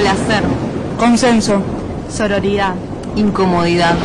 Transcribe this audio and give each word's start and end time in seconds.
placer, 0.00 0.44
consenso, 0.98 1.60
sororidad, 2.08 2.74
incomodidad, 3.16 3.96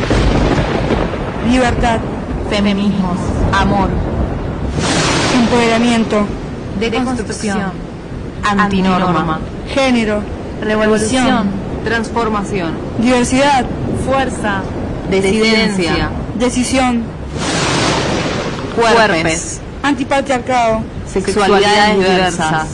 libertad, 1.48 2.00
feminismos, 2.50 3.18
amor, 3.52 3.90
empoderamiento, 5.34 6.26
deconstrucción, 6.80 7.72
antinorma, 8.42 9.38
género, 9.72 10.20
revolución, 10.60 11.48
transformación, 11.84 12.72
diversidad, 12.98 13.64
fuerza, 14.04 14.62
disidencia, 15.10 16.10
decisión, 16.38 17.04
cuerpes, 18.74 19.60
antipatriarcado, 19.82 20.82
sexualidades 21.06 21.98
diversas. 21.98 22.66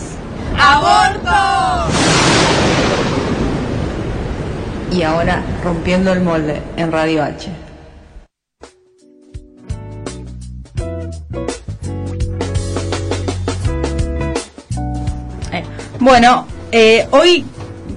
¡Aborto! 0.59 2.20
Y 4.93 5.03
ahora 5.03 5.43
rompiendo 5.63 6.13
el 6.13 6.21
molde 6.21 6.61
en 6.77 6.91
Radio 6.91 7.23
H. 7.23 7.49
Eh, 15.53 15.65
Bueno, 16.01 16.47
eh, 16.73 17.07
hoy 17.13 17.45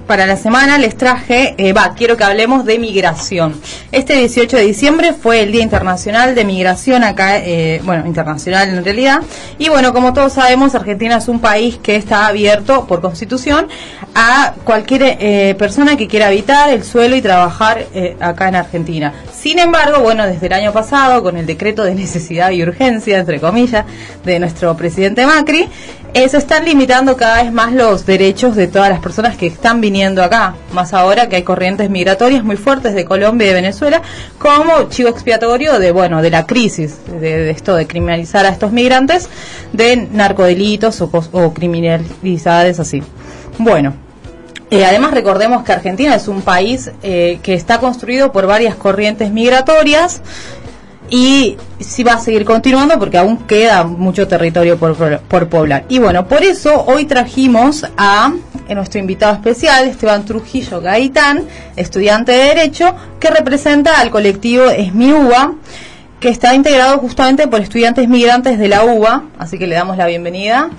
para 0.06 0.26
la 0.26 0.36
semana 0.36 0.78
les 0.78 0.96
traje, 0.96 1.54
eh, 1.56 1.72
va, 1.72 1.94
quiero 1.94 2.16
que 2.16 2.24
hablemos 2.24 2.64
de 2.64 2.78
migración. 2.78 3.58
Este 3.90 4.14
18 4.14 4.56
de 4.58 4.62
diciembre 4.64 5.12
fue 5.14 5.40
el 5.42 5.52
Día 5.52 5.62
Internacional 5.62 6.34
de 6.34 6.44
Migración 6.44 7.04
acá, 7.04 7.38
eh, 7.38 7.80
bueno, 7.84 8.06
internacional 8.06 8.68
en 8.68 8.84
realidad. 8.84 9.22
Y 9.58 9.70
bueno, 9.70 9.92
como 9.92 10.12
todos 10.12 10.34
sabemos, 10.34 10.74
Argentina 10.74 11.16
es 11.16 11.28
un 11.28 11.40
país 11.40 11.78
que 11.82 11.96
está 11.96 12.26
abierto 12.26 12.86
por 12.86 13.00
constitución 13.00 13.68
a 14.14 14.54
cualquier 14.64 15.16
eh, 15.18 15.54
persona 15.58 15.96
que 15.96 16.06
quiera 16.06 16.26
habitar 16.26 16.70
el 16.70 16.84
suelo 16.84 17.16
y 17.16 17.22
trabajar 17.22 17.86
acá 18.20 18.48
en 18.48 18.56
Argentina. 18.56 19.12
Sin 19.32 19.58
embargo, 19.58 20.00
bueno, 20.00 20.26
desde 20.26 20.46
el 20.46 20.52
año 20.52 20.72
pasado, 20.72 21.22
con 21.22 21.36
el 21.36 21.46
decreto 21.46 21.82
de 21.84 21.94
necesidad 21.94 22.50
y 22.50 22.62
urgencia, 22.62 23.18
entre 23.18 23.40
comillas, 23.40 23.84
de 24.24 24.38
nuestro 24.38 24.76
presidente 24.76 25.26
Macri, 25.26 25.68
se 26.14 26.36
están 26.36 26.64
limitando 26.64 27.16
cada 27.16 27.42
vez 27.42 27.52
más 27.52 27.72
los 27.72 28.06
derechos 28.06 28.54
de 28.54 28.68
todas 28.68 28.88
las 28.88 29.00
personas 29.00 29.36
que 29.36 29.46
están 29.46 29.80
viniendo 29.80 29.93
acá. 30.22 30.56
Más 30.72 30.92
ahora 30.92 31.28
que 31.28 31.36
hay 31.36 31.42
corrientes 31.42 31.88
migratorias 31.88 32.42
muy 32.42 32.56
fuertes 32.56 32.94
de 32.94 33.04
Colombia 33.04 33.46
y 33.46 33.48
de 33.48 33.54
Venezuela, 33.54 34.02
como 34.38 34.88
chivo 34.88 35.08
expiatorio 35.08 35.78
de, 35.78 35.92
bueno, 35.92 36.20
de 36.20 36.30
la 36.30 36.46
crisis, 36.46 36.98
de, 37.06 37.44
de 37.44 37.50
esto 37.50 37.76
de 37.76 37.86
criminalizar 37.86 38.44
a 38.44 38.48
estos 38.48 38.72
migrantes, 38.72 39.28
de 39.72 40.08
narcodelitos 40.12 41.00
o, 41.00 41.10
o 41.32 41.54
criminalidades 41.54 42.80
así. 42.80 43.02
Bueno, 43.58 43.94
eh, 44.70 44.84
además 44.84 45.12
recordemos 45.12 45.62
que 45.62 45.72
Argentina 45.72 46.14
es 46.14 46.26
un 46.26 46.42
país 46.42 46.90
eh, 47.02 47.38
que 47.42 47.54
está 47.54 47.78
construido 47.78 48.32
por 48.32 48.46
varias 48.46 48.74
corrientes 48.74 49.30
migratorias 49.30 50.20
y 51.10 51.56
sí 51.80 52.02
va 52.02 52.14
a 52.14 52.18
seguir 52.18 52.44
continuando 52.44 52.98
porque 52.98 53.18
aún 53.18 53.38
queda 53.38 53.84
mucho 53.84 54.26
territorio 54.26 54.76
por, 54.78 54.94
por- 54.96 55.20
por 55.20 55.48
poblar. 55.48 55.84
Y 55.88 55.98
bueno, 55.98 56.26
por 56.26 56.42
eso 56.42 56.84
hoy 56.86 57.04
trajimos 57.04 57.86
a, 57.96 58.32
eh, 58.68 58.74
nuestro 58.74 59.00
invitado 59.00 59.34
especial, 59.34 59.86
Esteban 59.86 60.24
Trujillo 60.24 60.80
Gaitán, 60.80 61.44
estudiante 61.76 62.32
de 62.32 62.38
Derecho, 62.54 62.94
que 63.20 63.28
representa 63.30 64.00
al 64.00 64.10
colectivo 64.10 64.70
ESMIUBA, 64.70 65.52
que 66.20 66.28
está 66.30 66.54
integrado 66.54 66.98
justamente 66.98 67.46
por 67.48 67.60
estudiantes 67.60 68.08
migrantes 68.08 68.58
de 68.58 68.68
la 68.68 68.84
UBA, 68.84 69.24
así 69.38 69.58
que 69.58 69.66
le 69.66 69.74
damos 69.74 69.96
la 69.98 70.06
bienvenida. 70.06 70.70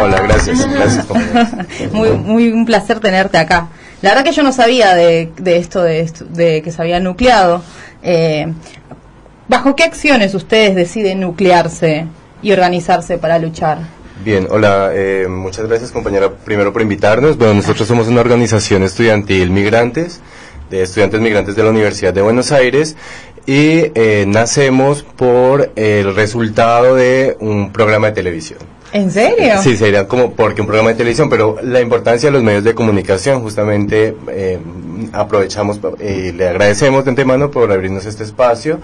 Hola, 0.00 0.20
gracias. 0.22 0.66
Gracias. 0.72 1.06
muy, 1.92 2.10
muy 2.12 2.48
un 2.48 2.64
placer 2.64 2.98
tenerte 2.98 3.36
acá. 3.38 3.68
La 4.00 4.10
verdad 4.10 4.24
que 4.24 4.32
yo 4.32 4.42
no 4.42 4.52
sabía 4.52 4.94
de, 4.94 5.30
de 5.38 5.58
esto 5.58 5.82
de, 5.82 6.00
esto- 6.00 6.24
de 6.24 6.62
que 6.62 6.72
se 6.72 6.80
había 6.80 6.98
nucleado. 6.98 7.62
Eh, 8.02 8.52
¿Bajo 9.48 9.74
qué 9.74 9.84
acciones 9.84 10.34
ustedes 10.34 10.74
deciden 10.76 11.20
nuclearse 11.20 12.06
y 12.42 12.52
organizarse 12.52 13.16
para 13.16 13.38
luchar? 13.38 13.78
Bien, 14.22 14.46
hola, 14.50 14.90
eh, 14.92 15.26
muchas 15.26 15.66
gracias 15.66 15.90
compañera 15.90 16.30
primero 16.30 16.70
por 16.70 16.82
invitarnos. 16.82 17.38
Bueno, 17.38 17.54
nosotros 17.54 17.88
somos 17.88 18.08
una 18.08 18.20
organización 18.20 18.82
estudiantil 18.82 19.50
migrantes, 19.50 20.20
de 20.68 20.82
estudiantes 20.82 21.22
migrantes 21.22 21.56
de 21.56 21.62
la 21.62 21.70
Universidad 21.70 22.12
de 22.12 22.20
Buenos 22.20 22.52
Aires 22.52 22.96
y 23.46 23.90
eh, 23.94 24.26
nacemos 24.28 25.02
por 25.02 25.72
el 25.76 26.14
resultado 26.14 26.94
de 26.94 27.38
un 27.40 27.72
programa 27.72 28.08
de 28.08 28.12
televisión. 28.12 28.58
¿En 28.92 29.10
serio? 29.10 29.60
Sí, 29.62 29.76
sería 29.76 30.08
como 30.08 30.32
porque 30.32 30.62
un 30.62 30.66
programa 30.66 30.90
de 30.90 30.96
televisión, 30.96 31.28
pero 31.28 31.56
la 31.62 31.80
importancia 31.80 32.28
de 32.28 32.32
los 32.32 32.42
medios 32.42 32.64
de 32.64 32.74
comunicación, 32.74 33.42
justamente 33.42 34.16
eh, 34.30 34.58
aprovechamos 35.12 35.78
y 36.00 36.32
le 36.32 36.48
agradecemos 36.48 37.04
de 37.04 37.10
antemano 37.10 37.50
por 37.50 37.70
abrirnos 37.70 38.06
este 38.06 38.24
espacio. 38.24 38.80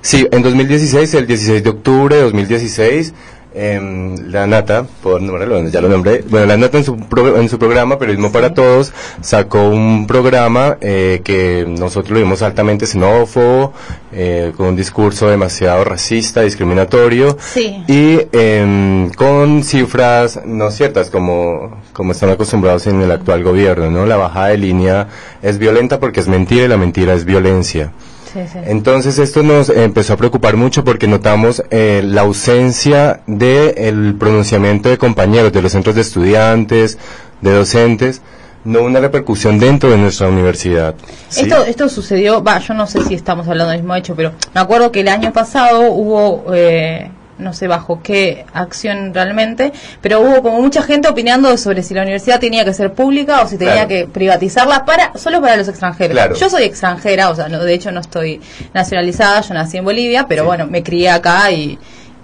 Sí, 0.00 0.26
en 0.30 0.42
2016, 0.42 1.14
el 1.14 1.26
16 1.26 1.62
de 1.62 1.70
octubre 1.70 2.16
de 2.16 2.22
2016, 2.22 3.14
em, 3.54 4.16
la 4.30 4.46
Nata, 4.46 4.84
por 5.02 5.22
nombrarlo, 5.22 5.66
ya 5.68 5.80
lo 5.80 5.88
nombré, 5.88 6.24
bueno, 6.28 6.46
la 6.46 6.56
Nata 6.56 6.78
en 6.78 6.84
su, 6.84 6.96
pro- 6.98 7.36
en 7.38 7.48
su 7.48 7.58
programa 7.58 7.98
Periodismo 7.98 8.32
para 8.32 8.52
Todos 8.54 8.92
sacó 9.20 9.68
un 9.68 10.06
programa 10.06 10.76
eh, 10.80 11.20
que 11.24 11.64
nosotros 11.68 12.10
lo 12.12 12.18
vimos 12.18 12.42
altamente 12.42 12.86
xenófobo, 12.86 13.72
eh, 14.12 14.52
con 14.56 14.68
un 14.68 14.76
discurso 14.76 15.28
demasiado 15.28 15.84
racista, 15.84 16.42
discriminatorio 16.42 17.36
Sí. 17.40 17.82
y 17.88 18.20
em, 18.32 19.10
con 19.10 19.62
cifras 19.64 20.40
no 20.44 20.70
ciertas 20.70 21.10
como, 21.10 21.80
como 21.92 22.12
están 22.12 22.30
acostumbrados 22.30 22.86
en 22.86 23.00
el 23.02 23.10
actual 23.10 23.42
gobierno, 23.42 23.90
¿no? 23.90 24.06
La 24.06 24.16
bajada 24.16 24.48
de 24.48 24.58
línea 24.58 25.08
es 25.42 25.58
violenta 25.58 25.98
porque 26.00 26.20
es 26.20 26.28
mentira 26.28 26.64
y 26.64 26.68
la 26.68 26.76
mentira 26.76 27.14
es 27.14 27.24
violencia. 27.24 27.92
Sí, 28.34 28.40
sí. 28.52 28.58
Entonces 28.66 29.18
esto 29.18 29.42
nos 29.42 29.68
empezó 29.68 30.14
a 30.14 30.16
preocupar 30.16 30.56
mucho 30.56 30.84
porque 30.84 31.06
notamos 31.06 31.62
eh, 31.70 32.02
la 32.04 32.22
ausencia 32.22 33.20
del 33.26 34.16
pronunciamiento 34.18 34.88
de 34.88 34.98
compañeros 34.98 35.52
de 35.52 35.62
los 35.62 35.72
centros 35.72 35.94
de 35.94 36.00
estudiantes, 36.00 36.98
de 37.40 37.52
docentes, 37.52 38.20
no 38.64 38.82
una 38.82 38.98
repercusión 38.98 39.58
dentro 39.58 39.90
de 39.90 39.98
nuestra 39.98 40.28
universidad. 40.28 40.94
¿sí? 41.28 41.42
Esto, 41.42 41.64
esto 41.64 41.88
sucedió, 41.88 42.42
va, 42.42 42.58
yo 42.58 42.74
no 42.74 42.86
sé 42.86 43.02
si 43.04 43.14
estamos 43.14 43.46
hablando 43.46 43.70
del 43.70 43.80
mismo 43.80 43.94
hecho, 43.94 44.16
pero 44.16 44.32
me 44.54 44.60
acuerdo 44.60 44.90
que 44.90 45.00
el 45.00 45.08
año 45.08 45.32
pasado 45.32 45.82
hubo, 45.92 46.52
eh, 46.54 47.10
no 47.38 47.52
sé 47.52 47.68
bajo 47.68 48.00
qué 48.02 48.44
acción 48.52 49.12
realmente, 49.14 49.72
pero 50.00 50.20
hubo 50.20 50.42
como 50.42 50.60
mucha 50.60 50.82
gente 50.82 51.08
opinando 51.08 51.56
sobre 51.56 51.82
si 51.82 51.94
la 51.94 52.02
universidad 52.02 52.38
tenía 52.40 52.64
que 52.64 52.72
ser 52.74 52.92
pública 52.92 53.42
o 53.42 53.48
si 53.48 53.56
tenía 53.58 53.74
Claro. 53.86 53.88
que 53.88 54.06
privatizarla 54.06 54.84
para 54.84 55.12
solo 55.16 55.40
para 55.40 55.56
los 55.56 55.68
extranjeros. 55.68 56.12
Claro. 56.14 56.34
Yo 56.36 56.48
soy 56.48 56.64
extranjera, 56.64 57.30
o 57.30 57.34
sea, 57.34 57.48
no, 57.48 57.62
de 57.62 57.74
hecho 57.74 57.90
no 57.92 58.00
estoy 58.00 58.40
nacionalizada, 58.72 59.40
yo 59.40 59.54
nací 59.54 59.76
en 59.78 59.84
Bolivia, 59.84 60.26
pero 60.28 60.42
Sí. 60.42 60.46
bueno, 60.46 60.66
me 60.66 60.82
crié 60.82 61.10
acá 61.10 61.50
y 61.50 61.78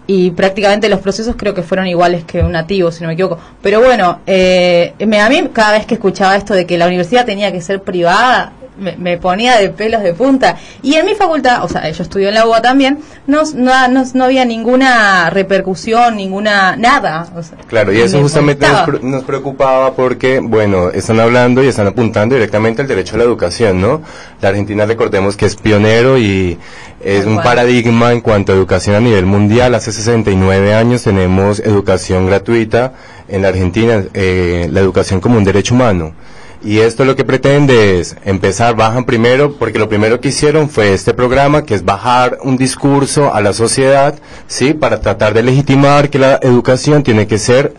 y 0.07 0.33
prácticamente 0.33 0.89
los 0.89 0.99
procesos 0.99 1.37
creo 1.39 1.55
que 1.55 1.63
fueron 1.63 1.87
iguales 1.87 2.25
que 2.25 2.41
un 2.41 2.51
nativo, 2.51 2.91
si 2.91 3.01
no 3.03 3.07
me 3.07 3.13
equivoco. 3.15 3.39
Pero 3.63 3.81
bueno, 3.81 4.19
eh, 4.27 4.93
me, 5.07 5.21
a 5.21 5.29
mí 5.29 5.51
cada 5.53 5.71
vez 5.73 5.87
que 5.87 5.95
escuchaba 5.95 6.35
esto 6.35 6.53
de 6.53 6.67
que 6.67 6.77
la 6.77 6.89
universidad 6.89 7.25
tenía 7.25 7.53
que 7.53 7.61
ser 7.61 7.81
privada, 7.83 8.53
me, 8.79 8.97
me 8.97 9.19
ponía 9.19 9.59
de 9.59 9.71
pelos 9.71 10.03
de 10.03 10.15
punta. 10.15 10.57
Y 10.83 10.95
en 10.95 11.07
mi 11.07 11.15
facultad, 11.15 11.65
o 11.65 11.69
sea, 11.69 11.89
yo 11.91 12.03
estudio 12.03 12.29
en 12.29 12.35
la 12.35 12.47
UBA 12.47 12.63
también, 12.63 12.99
no, 13.27 13.43
no, 13.55 13.89
no, 13.89 14.05
no 14.15 14.25
había 14.25 14.45
ninguna 14.45 15.31
repercusión, 15.31 16.17
ninguna, 16.17 16.77
nada. 16.77 17.29
o 17.37 17.43
sea, 17.43 17.59
Claro, 17.69 17.93
y 17.93 18.01
eso 18.01 18.17
me 18.17 18.23
justamente 18.25 18.67
nos, 18.69 19.03
nos 19.03 19.25
preocupaba 19.25 19.95
porque, 19.95 20.41
bueno, 20.41 20.91
están 20.91 21.21
hablando 21.21 21.63
y 21.63 21.69
están 21.69 21.87
apuntando 21.87 22.35
directamente 22.35 22.83
al 22.83 22.89
derecho 22.89 23.17
a 23.17 23.19
la 23.19 23.25
educación, 23.25 23.81
¿no? 23.81 24.03
La 24.41 24.49
Argentina, 24.51 24.87
recordemos 24.87 25.37
que 25.37 25.47
es 25.47 25.57
pionero 25.57 26.19
y 26.19 26.59
es 27.01 27.25
un 27.25 27.43
paradigma 27.43 28.13
en 28.13 28.21
cuanto 28.21 28.53
a 28.53 28.55
educación 28.55 28.97
a 28.97 29.01
nivel 29.01 29.27
mundial. 29.27 29.75
Hace 29.75 29.93
69 29.93 30.75
años 30.75 31.03
tenemos 31.03 31.61
educación 31.61 32.27
gratuita 32.27 32.93
en 33.29 33.43
la 33.43 33.49
Argentina, 33.49 34.05
eh, 34.13 34.69
la 34.71 34.81
educación 34.81 35.21
como 35.21 35.39
un 35.39 35.45
derecho 35.45 35.75
humano. 35.75 36.13
Y 36.63 36.81
esto 36.81 37.07
lo 37.07 37.17
que 37.17 37.25
pretende 37.25 38.01
es 38.01 38.17
empezar, 38.25 38.77
bajan 38.77 39.05
primero, 39.05 39.55
porque 39.55 39.79
lo 39.79 39.89
primero 39.89 40.21
que 40.21 40.29
hicieron 40.29 40.69
fue 40.69 40.93
este 40.93 41.15
programa, 41.15 41.65
que 41.65 41.75
es 41.75 41.85
bajar 41.85 42.39
un 42.43 42.59
discurso 42.59 43.35
a 43.35 43.41
la 43.41 43.55
sociedad, 43.55 44.15
¿sí? 44.47 44.75
Para 44.75 45.01
tratar 45.01 45.33
de 45.33 45.43
legitimar 45.43 46.11
que 46.11 46.19
la 46.19 46.39
educación 46.43 47.03
tiene 47.03 47.27
que 47.27 47.39
ser 47.39 47.73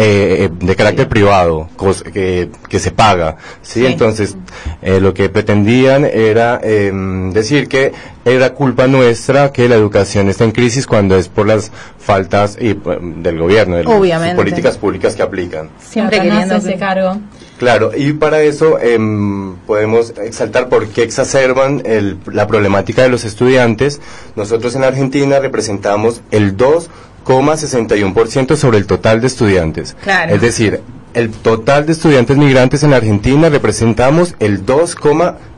eh, 0.00 0.48
de 0.52 0.76
carácter 0.76 1.08
privado, 1.08 1.68
que, 2.12 2.50
que 2.68 2.78
se 2.78 2.92
paga, 2.92 3.38
¿sí? 3.62 3.80
Sí. 3.80 3.86
Entonces, 3.86 4.36
eh, 4.82 5.00
lo 5.00 5.12
que 5.12 5.28
pretendían 5.28 6.04
era 6.04 6.60
em, 6.62 7.32
decir 7.32 7.66
que 7.66 7.92
era 8.24 8.54
culpa 8.54 8.86
nuestra 8.86 9.50
que 9.52 9.68
la 9.68 9.74
educación 9.74 10.28
está 10.28 10.44
en 10.44 10.52
crisis 10.52 10.86
cuando 10.86 11.16
es 11.16 11.26
por 11.26 11.48
las 11.48 11.72
faltas 11.98 12.56
y, 12.60 12.74
pues, 12.74 12.98
del 13.00 13.36
gobierno, 13.40 13.74
de 13.74 13.82
las 13.82 14.34
políticas 14.36 14.78
públicas 14.78 15.16
que 15.16 15.22
aplican. 15.22 15.70
Siempre 15.80 16.20
queriendo 16.20 16.54
ese 16.54 16.76
cargo. 16.76 17.18
Claro, 17.58 17.90
y 17.96 18.12
para 18.12 18.42
eso 18.42 18.78
em, 18.78 19.56
podemos 19.66 20.14
exaltar 20.22 20.68
por 20.68 20.86
qué 20.88 21.02
exacerban 21.02 21.82
el- 21.84 22.16
la 22.32 22.46
problemática 22.46 23.02
de 23.02 23.08
los 23.08 23.24
estudiantes. 23.24 24.00
Nosotros 24.36 24.74
en 24.76 24.84
Argentina 24.84 25.40
representamos 25.40 26.20
el 26.30 26.56
2,61% 26.56 28.56
sobre 28.56 28.78
el 28.78 28.86
total 28.86 29.20
de 29.20 29.26
estudiantes. 29.26 29.96
Claro. 30.02 30.34
Es 30.34 30.40
decir, 30.40 30.80
el 31.14 31.30
total 31.30 31.86
de 31.86 31.92
estudiantes 31.92 32.36
migrantes 32.36 32.82
en 32.84 32.90
la 32.90 32.98
Argentina 32.98 33.48
representamos 33.48 34.34
el 34.38 34.64
2, 34.64 34.94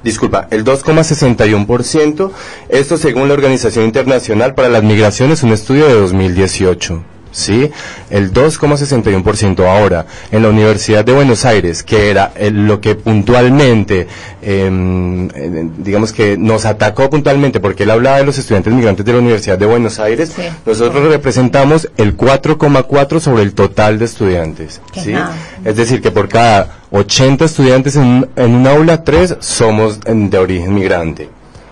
disculpa, 0.03 0.49
el 0.51 0.65
2,61%, 0.65 2.31
esto 2.71 2.97
según 2.97 3.29
la 3.29 3.35
Organización 3.35 3.85
Internacional 3.85 4.55
para 4.55 4.69
las 4.69 4.83
Migraciones, 4.83 5.43
un 5.43 5.53
estudio 5.53 5.87
de 5.87 5.95
2018. 5.95 7.03
¿Sí? 7.33 7.71
El 8.11 8.33
2,61%. 8.33 9.67
Ahora, 9.67 10.07
en 10.31 10.43
la 10.43 10.49
Universidad 10.49 11.05
de 11.05 11.13
Buenos 11.13 11.45
Aires, 11.45 11.83
que 11.83 12.11
era 12.11 12.33
el- 12.37 12.67
lo 12.67 12.81
que 12.81 12.95
puntualmente, 12.95 14.07
em, 14.43 15.29
eh, 15.35 15.69
digamos 15.79 16.13
que 16.13 16.37
nos 16.37 16.65
atacó 16.65 17.09
puntualmente, 17.11 17.61
porque 17.61 17.85
él 17.85 17.91
hablaba 17.91 18.19
de 18.19 18.25
los 18.25 18.39
estudiantes 18.39 18.73
migrantes 18.73 19.05
de 19.05 19.13
la 19.13 19.19
Universidad 19.19 19.59
de 19.59 19.67
Buenos 19.67 19.99
Aires, 20.01 20.33
Sí. 20.35 20.43
nosotros 20.67 21.09
representamos 21.09 21.89
el 21.97 22.17
4,4 22.17 23.21
sobre 23.21 23.43
el 23.43 23.55
total 23.55 23.99
de 23.99 24.05
estudiantes, 24.07 24.81
¿sí? 24.95 25.15
Es 25.65 25.77
decir, 25.77 26.01
que 26.01 26.11
por 26.11 26.29
cada 26.29 26.79
80 26.91 27.45
estudiantes 27.45 27.97
en 27.97 28.03
un, 28.03 28.29
en 28.37 28.55
un 28.55 28.67
aula, 28.67 29.05
3 29.05 29.37
somos 29.41 30.01
en- 30.07 30.31
de 30.31 30.39
origen 30.39 30.75
migrante. 30.75 31.29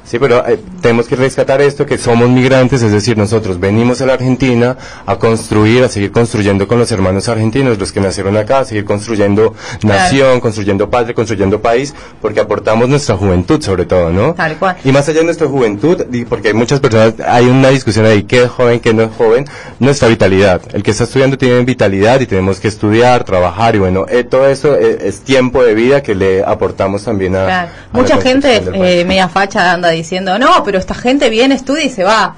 Sí, 0.09 0.19
pero 0.19 0.47
eh, 0.49 0.59
tenemos 0.81 1.07
que 1.07 1.17
rescatar 1.17 1.61
esto, 1.61 1.85
que 1.85 1.99
somos 1.99 2.31
migrantes, 2.31 2.81
es 2.83 2.93
decir, 2.93 3.19
nosotros 3.19 3.61
venimos 3.61 4.01
a 4.01 4.07
la 4.07 4.15
Argentina 4.15 4.75
a 5.05 5.17
construir, 5.17 5.85
a 5.85 5.89
seguir 5.91 6.13
construyendo 6.13 6.67
con 6.67 6.79
los 6.79 6.91
hermanos 6.91 7.29
argentinos, 7.29 7.79
los 7.79 7.93
que 7.93 8.01
nacieron 8.01 8.35
acá, 8.39 8.61
a 8.61 8.65
seguir 8.65 8.87
construyendo 8.87 9.55
nación, 9.83 10.41
construyendo 10.41 10.89
patria, 10.89 11.15
construyendo 11.15 11.61
país, 11.61 11.95
porque 12.23 12.41
aportamos 12.41 12.89
nuestra 12.89 13.17
juventud 13.17 13.61
sobre 13.61 13.85
todo, 13.85 14.11
¿no? 14.11 14.33
Tal 14.33 14.57
cual. 14.57 14.79
Y 14.83 14.93
más 14.93 15.07
allá 15.11 15.19
de 15.19 15.27
nuestra 15.27 15.47
juventud, 15.47 16.03
porque 16.27 16.49
hay 16.49 16.55
muchas 16.55 16.81
personas, 16.81 17.13
hay 17.27 17.45
una 17.45 17.69
discusión 17.69 18.07
ahí, 18.07 18.23
qué 18.23 18.45
es 18.45 18.51
joven, 18.51 18.81
qué 18.81 18.95
no 18.95 19.03
es 19.03 19.11
joven, 19.15 19.45
nuestra 19.79 20.09
vitalidad. 20.09 20.63
El 20.73 20.83
que 20.83 20.93
está 20.93 21.05
estudiando 21.05 21.37
tiene 21.37 21.63
vitalidad 21.65 22.19
y 22.21 22.27
tenemos 22.27 22.61
que 22.61 22.69
estudiar, 22.69 23.25
trabajar 23.25 23.77
y 23.77 23.79
bueno, 23.79 24.07
eh, 24.09 24.25
todo 24.25 24.49
eso 24.49 24.75
eh, 24.75 25.01
es 25.03 25.21
tiempo 25.21 25.63
de 25.63 25.75
vida 25.75 26.03
que 26.03 26.15
le 26.15 26.43
aportamos 26.45 27.05
también 27.05 27.37
a... 27.37 27.45
Claro. 27.45 27.71
a 27.93 27.97
Mucha 27.97 28.19
gente 28.23 28.63
eh, 28.73 29.05
media 29.05 29.29
facha 29.29 29.75
anda 29.75 29.98
diciendo, 29.99 30.39
no, 30.39 30.63
pero 30.65 30.79
esta 30.79 30.95
gente 30.95 31.29
viene, 31.31 31.55
estudia 31.55 31.85
y 31.85 31.91
se 31.91 32.05
va. 32.05 32.35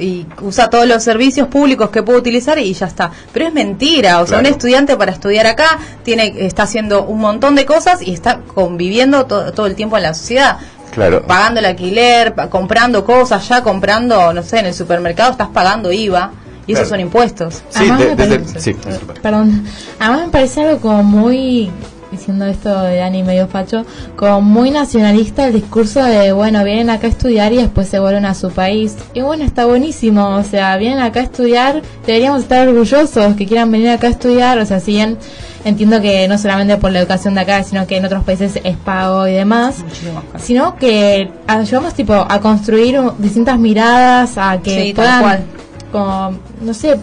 Y 0.00 0.26
usa 0.40 0.70
todos 0.70 0.86
los 0.86 1.02
servicios 1.02 1.46
públicos 1.48 1.90
que 1.90 2.02
puede 2.02 2.18
utilizar 2.20 2.58
y 2.58 2.72
ya 2.72 2.86
está. 2.86 3.10
Pero 3.34 3.48
es 3.48 3.52
mentira. 3.52 4.20
O 4.20 4.26
sea, 4.26 4.38
Claro. 4.38 4.48
un 4.48 4.52
estudiante 4.54 4.96
para 4.96 5.12
estudiar 5.12 5.46
acá 5.46 5.78
tiene 6.02 6.32
está 6.38 6.62
haciendo 6.62 7.04
un 7.04 7.20
montón 7.20 7.54
de 7.54 7.66
cosas 7.66 8.00
y 8.00 8.14
está 8.14 8.38
conviviendo 8.54 9.26
to- 9.26 9.52
todo 9.52 9.66
el 9.66 9.74
tiempo 9.74 9.98
en 9.98 10.04
la 10.04 10.14
sociedad. 10.14 10.56
Claro. 10.90 11.22
Pagando 11.26 11.60
el 11.60 11.66
alquiler, 11.66 12.34
comprando 12.50 13.04
cosas, 13.04 13.46
ya 13.46 13.62
comprando, 13.62 14.32
no 14.32 14.42
sé, 14.42 14.58
en 14.60 14.66
el 14.66 14.74
supermercado 14.74 15.32
estás 15.32 15.48
pagando 15.48 15.92
IVA 15.92 16.30
y 16.66 16.72
esos 16.72 16.88
son 16.88 17.00
impuestos. 17.00 17.56
Sí, 17.70 17.80
Además 17.90 17.98
de- 18.16 18.38
me 18.38 18.60
sí. 18.60 18.76
Perdón. 19.22 19.64
Además 19.98 20.26
me 20.26 20.28
parece 20.32 20.62
algo 20.62 20.80
como 20.80 21.02
muy, 21.02 21.70
diciendo 22.12 22.44
esto 22.46 22.82
de 22.82 22.98
Dani 22.98 23.24
medio 23.24 23.48
facho, 23.48 23.84
como 24.14 24.40
muy 24.40 24.70
nacionalista 24.70 25.46
el 25.46 25.54
discurso 25.54 26.04
de, 26.04 26.30
bueno, 26.32 26.62
vienen 26.62 26.90
acá 26.90 27.08
a 27.08 27.10
estudiar 27.10 27.52
y 27.52 27.56
después 27.56 27.88
se 27.88 27.98
vuelven 27.98 28.26
a 28.26 28.34
su 28.34 28.50
país. 28.50 28.96
Y 29.14 29.22
bueno, 29.22 29.42
está 29.44 29.64
buenísimo, 29.64 30.36
o 30.36 30.44
sea, 30.44 30.76
vienen 30.76 31.00
acá 31.00 31.20
a 31.20 31.24
estudiar, 31.24 31.82
deberíamos 32.06 32.42
estar 32.42 32.68
orgullosos 32.68 33.34
que 33.34 33.46
quieran 33.46 33.72
venir 33.72 33.88
acá 33.88 34.06
a 34.06 34.10
estudiar, 34.10 34.58
o 34.58 34.66
sea, 34.66 34.78
si 34.78 34.92
bien 34.92 35.18
entiendo 35.64 36.00
que 36.00 36.28
no 36.28 36.38
solamente 36.38 36.76
por 36.76 36.92
la 36.92 36.98
educación 37.00 37.34
de 37.34 37.40
acá, 37.40 37.62
sino 37.62 37.86
que 37.86 37.96
en 37.96 38.04
otros 38.04 38.24
países 38.24 38.60
es 38.62 38.76
pago 38.76 39.26
y 39.26 39.32
demás, 39.32 39.84
sino 40.38 40.76
que 40.76 41.30
ayudamos 41.46 41.94
tipo 41.94 42.14
a 42.14 42.40
construir 42.40 43.00
distintas 43.18 43.58
miradas, 43.58 44.36
a 44.36 44.58
que 44.60 44.82
Sí, 44.86 44.92
puedan, 44.94 45.22
cual. 45.22 45.40
como, 45.92 46.32
no 46.60 46.74
sé, 46.74 46.96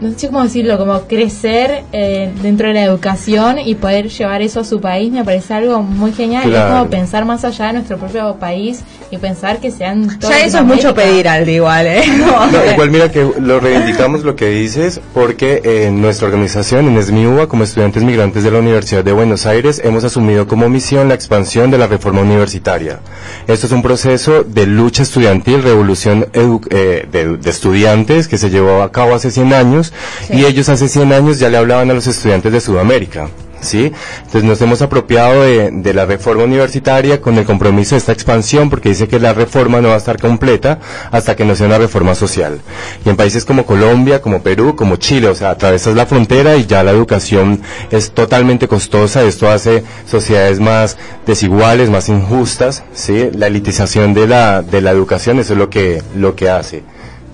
no 0.00 0.18
sé 0.18 0.28
cómo 0.28 0.42
decirlo, 0.42 0.78
como 0.78 1.00
crecer 1.02 1.84
eh, 1.92 2.32
dentro 2.42 2.68
de 2.68 2.74
la 2.74 2.84
educación 2.84 3.58
y 3.58 3.74
poder 3.74 4.08
llevar 4.08 4.42
eso 4.42 4.60
a 4.60 4.64
su 4.64 4.80
país, 4.80 5.12
me 5.12 5.24
parece 5.24 5.54
algo 5.54 5.82
muy 5.82 6.12
genial. 6.12 6.52
Es 6.52 6.62
como 6.62 6.88
pensar 6.88 7.24
más 7.24 7.44
allá 7.44 7.66
de 7.68 7.72
nuestro 7.74 7.98
propio 7.98 8.36
país 8.36 8.82
y 9.12 9.18
pensar 9.18 9.58
que 9.60 9.70
sean 9.70 10.18
Ya 10.20 10.44
eso 10.44 10.58
es 10.58 10.64
mucho 10.64 10.94
pedir, 10.94 11.26
Aldi, 11.28 11.52
igual, 11.56 11.86
¿eh? 11.86 12.02
No, 12.18 12.72
igual 12.72 12.90
mira 12.90 13.10
que 13.10 13.28
lo 13.40 13.58
reivindicamos 13.60 14.22
lo 14.22 14.36
que 14.36 14.48
dices 14.50 15.00
porque 15.14 15.60
en 15.86 16.00
nuestra 16.00 16.28
organización, 16.28 16.86
en 16.88 16.96
ESMIUBA, 16.96 17.48
como 17.48 17.64
estudiantes 17.64 18.02
migrantes 18.02 18.44
de 18.44 18.50
la 18.50 18.58
Universidad 18.60 19.02
de 19.04 19.12
Buenos 19.12 19.46
Aires, 19.46 19.80
hemos 19.84 20.04
asumido 20.04 20.46
como 20.46 20.68
misión 20.68 21.08
la 21.08 21.14
expansión 21.14 21.70
de 21.70 21.78
la 21.78 21.86
reforma 21.86 22.20
universitaria. 22.20 23.00
Esto 23.48 23.66
es 23.66 23.72
un 23.72 23.82
proceso 23.82 24.44
de 24.44 24.66
lucha 24.66 25.02
estudiantil, 25.02 25.62
revolución 25.62 26.26
edu- 26.32 26.66
eh, 26.70 27.06
de, 27.10 27.36
de 27.36 27.50
estudiantes 27.50 28.28
que 28.28 28.38
se 28.38 28.50
llevó 28.50 28.82
a 28.82 28.92
cabo 28.92 29.14
hace 29.14 29.30
100 29.30 29.52
años 29.54 29.92
y 30.30 30.44
ellos 30.44 30.68
hace 30.68 30.88
100 30.88 31.12
años 31.12 31.38
ya 31.38 31.48
le 31.48 31.56
hablaban 31.56 31.90
a 31.90 31.94
los 31.94 32.06
estudiantes 32.06 32.52
de 32.52 32.60
Sudamérica. 32.60 33.28
¿Sí? 33.60 33.92
Entonces 34.18 34.44
nos 34.44 34.60
hemos 34.62 34.80
apropiado 34.82 35.42
de, 35.42 35.70
de 35.70 35.94
la 35.94 36.06
reforma 36.06 36.44
universitaria 36.44 37.20
con 37.20 37.36
el 37.36 37.44
compromiso 37.44 37.94
de 37.94 37.98
esta 37.98 38.12
expansión 38.12 38.70
porque 38.70 38.88
dice 38.90 39.06
que 39.06 39.20
la 39.20 39.34
reforma 39.34 39.80
no 39.80 39.88
va 39.88 39.94
a 39.94 39.98
estar 39.98 40.18
completa 40.18 40.78
hasta 41.10 41.36
que 41.36 41.44
no 41.44 41.54
sea 41.54 41.66
una 41.66 41.78
reforma 41.78 42.14
social. 42.14 42.60
Y 43.04 43.08
en 43.10 43.16
países 43.16 43.44
como 43.44 43.66
Colombia, 43.66 44.22
como 44.22 44.42
Perú, 44.42 44.76
como 44.76 44.96
Chile, 44.96 45.28
o 45.28 45.34
sea, 45.34 45.50
atravesas 45.50 45.94
la 45.94 46.06
frontera 46.06 46.56
y 46.56 46.66
ya 46.66 46.82
la 46.82 46.90
educación 46.92 47.60
es 47.90 48.12
totalmente 48.12 48.66
costosa. 48.68 49.22
Esto 49.24 49.50
hace 49.50 49.84
sociedades 50.06 50.58
más 50.60 50.96
desiguales, 51.26 51.90
más 51.90 52.08
injustas, 52.08 52.82
¿sí? 52.94 53.28
La 53.34 53.48
elitización 53.48 54.14
de 54.14 54.26
la, 54.26 54.62
de 54.62 54.80
la 54.80 54.90
educación, 54.90 55.38
eso 55.38 55.52
es 55.52 55.58
lo 55.58 55.68
que, 55.70 56.02
lo 56.16 56.34
que 56.34 56.48
hace. 56.48 56.82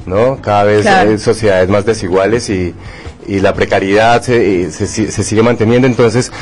¿no? 0.06 0.40
Cada 0.40 0.64
vez 0.64 0.82
Claro. 0.82 1.10
hay 1.10 1.18
sociedades 1.18 1.68
más 1.68 1.84
desiguales 1.84 2.48
y, 2.48 2.74
y 3.28 3.40
la 3.40 3.54
precariedad 3.54 4.22
se, 4.22 4.46
y 4.46 4.70
se, 4.70 4.86
se 4.86 5.22
sigue 5.22 5.42
manteniendo. 5.42 5.86
Entonces, 5.86 6.32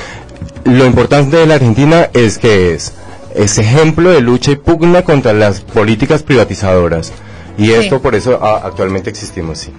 lo 0.64 0.86
importante 0.86 1.36
de 1.36 1.46
la 1.46 1.54
Argentina 1.54 2.08
es 2.12 2.38
que 2.38 2.74
es, 2.74 2.92
es 3.34 3.58
ejemplo 3.58 4.10
de 4.10 4.20
lucha 4.20 4.52
y 4.52 4.56
pugna 4.56 5.02
contra 5.02 5.32
las 5.32 5.60
políticas 5.60 6.22
privatizadoras. 6.22 7.12
Y 7.56 7.70
esto 7.70 8.00
por 8.00 8.14
eso 8.14 8.38
ah, 8.42 8.62
actualmente 8.64 9.10
existimos, 9.10 9.58
sí. 9.58 9.70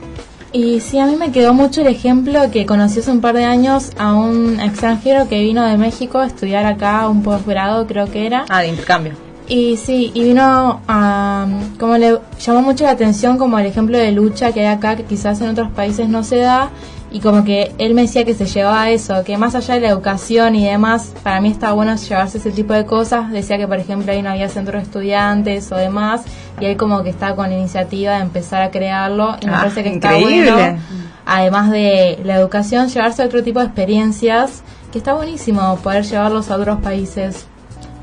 Y 0.54 0.80
sí, 0.80 1.00
a 1.00 1.06
mí 1.06 1.18
me 1.18 1.32
quedó 1.32 1.54
mucho 1.54 1.82
el 1.82 1.88
ejemplo 1.88 2.50
que 2.50 2.66
conocí 2.66 3.00
hace 3.00 3.12
un 3.12 3.20
par 3.20 3.36
de 3.36 3.44
años 3.44 3.92
a 3.98 4.14
un 4.14 4.60
extranjero 4.62 5.28
que 5.28 5.42
vino 5.42 5.66
de 5.66 5.78
México 5.78 6.20
a 6.20 6.28
estudiar 6.28 6.66
acá 6.66 7.10
un 7.10 7.24
posgrado, 7.24 7.86
creo 7.88 8.10
que 8.10 8.26
era. 8.26 8.46
Ah, 8.48 8.62
de 8.62 8.70
intercambio. 8.70 9.14
Y 9.48 9.78
sí, 9.78 10.12
y 10.14 10.24
vino 10.24 10.82
a... 10.88 11.46
como 11.78 11.98
le 11.98 12.18
llamó 12.40 12.62
mucho 12.62 12.86
la 12.86 12.92
atención 12.92 13.38
como 13.38 13.60
el 13.60 13.66
ejemplo 13.66 13.98
de 13.98 14.12
lucha 14.12 14.54
que 14.54 14.62
hay 14.62 14.74
acá, 14.74 14.96
que 14.96 15.04
quizás 15.04 15.42
en 15.42 15.50
otros 15.50 15.70
países 15.72 16.08
no 16.08 16.24
se 16.24 16.38
da, 16.38 16.70
y 17.16 17.22
como 17.22 17.46
que 17.46 17.72
él 17.78 17.94
me 17.94 18.02
decía 18.02 18.26
que 18.26 18.34
se 18.34 18.46
llevaba 18.46 18.90
eso, 18.90 19.24
que 19.24 19.38
más 19.38 19.56
allá 19.56 19.76
de 19.76 19.80
la 19.80 19.88
educación 19.88 20.54
y 20.56 20.66
demás, 20.66 21.14
para 21.24 21.40
mí 21.40 21.50
está 21.50 21.72
bueno 21.72 21.96
llevarse 21.96 22.40
ese 22.40 22.52
tipo 22.52 22.74
de 22.74 22.86
cosas. 22.86 23.32
Decía 23.32 23.58
que, 23.58 23.70
por 23.70 23.80
ejemplo, 23.80 24.12
ahí 24.12 24.22
no 24.22 24.32
había 24.32 24.50
centro 24.50 24.78
de 24.78 24.84
estudiantes 24.84 25.72
o 25.72 25.78
demás, 25.78 26.24
y 26.60 26.66
él 26.66 26.76
como 26.76 27.04
que 27.04 27.12
estaba 27.12 27.34
con 27.38 27.50
la 27.50 27.56
iniciativa 27.58 28.16
de 28.16 28.22
empezar 28.22 28.62
a 28.64 28.70
crearlo, 28.70 29.38
y 29.42 29.46
me 29.46 29.54
Ah, 29.54 29.58
parece 29.60 29.84
que 29.84 29.90
increíble. 29.94 30.40
está 30.50 30.56
bueno, 30.56 30.80
además 31.26 31.72
de 31.72 32.20
la 32.26 32.36
educación, 32.36 32.90
llevarse 32.90 33.24
otro 33.24 33.42
tipo 33.44 33.60
de 33.62 33.66
experiencias, 33.68 34.62
que 34.92 34.98
está 34.98 35.14
buenísimo 35.14 35.78
poder 35.78 36.04
llevarlos 36.04 36.52
a 36.52 36.58
otros 36.58 36.82
países. 36.82 37.46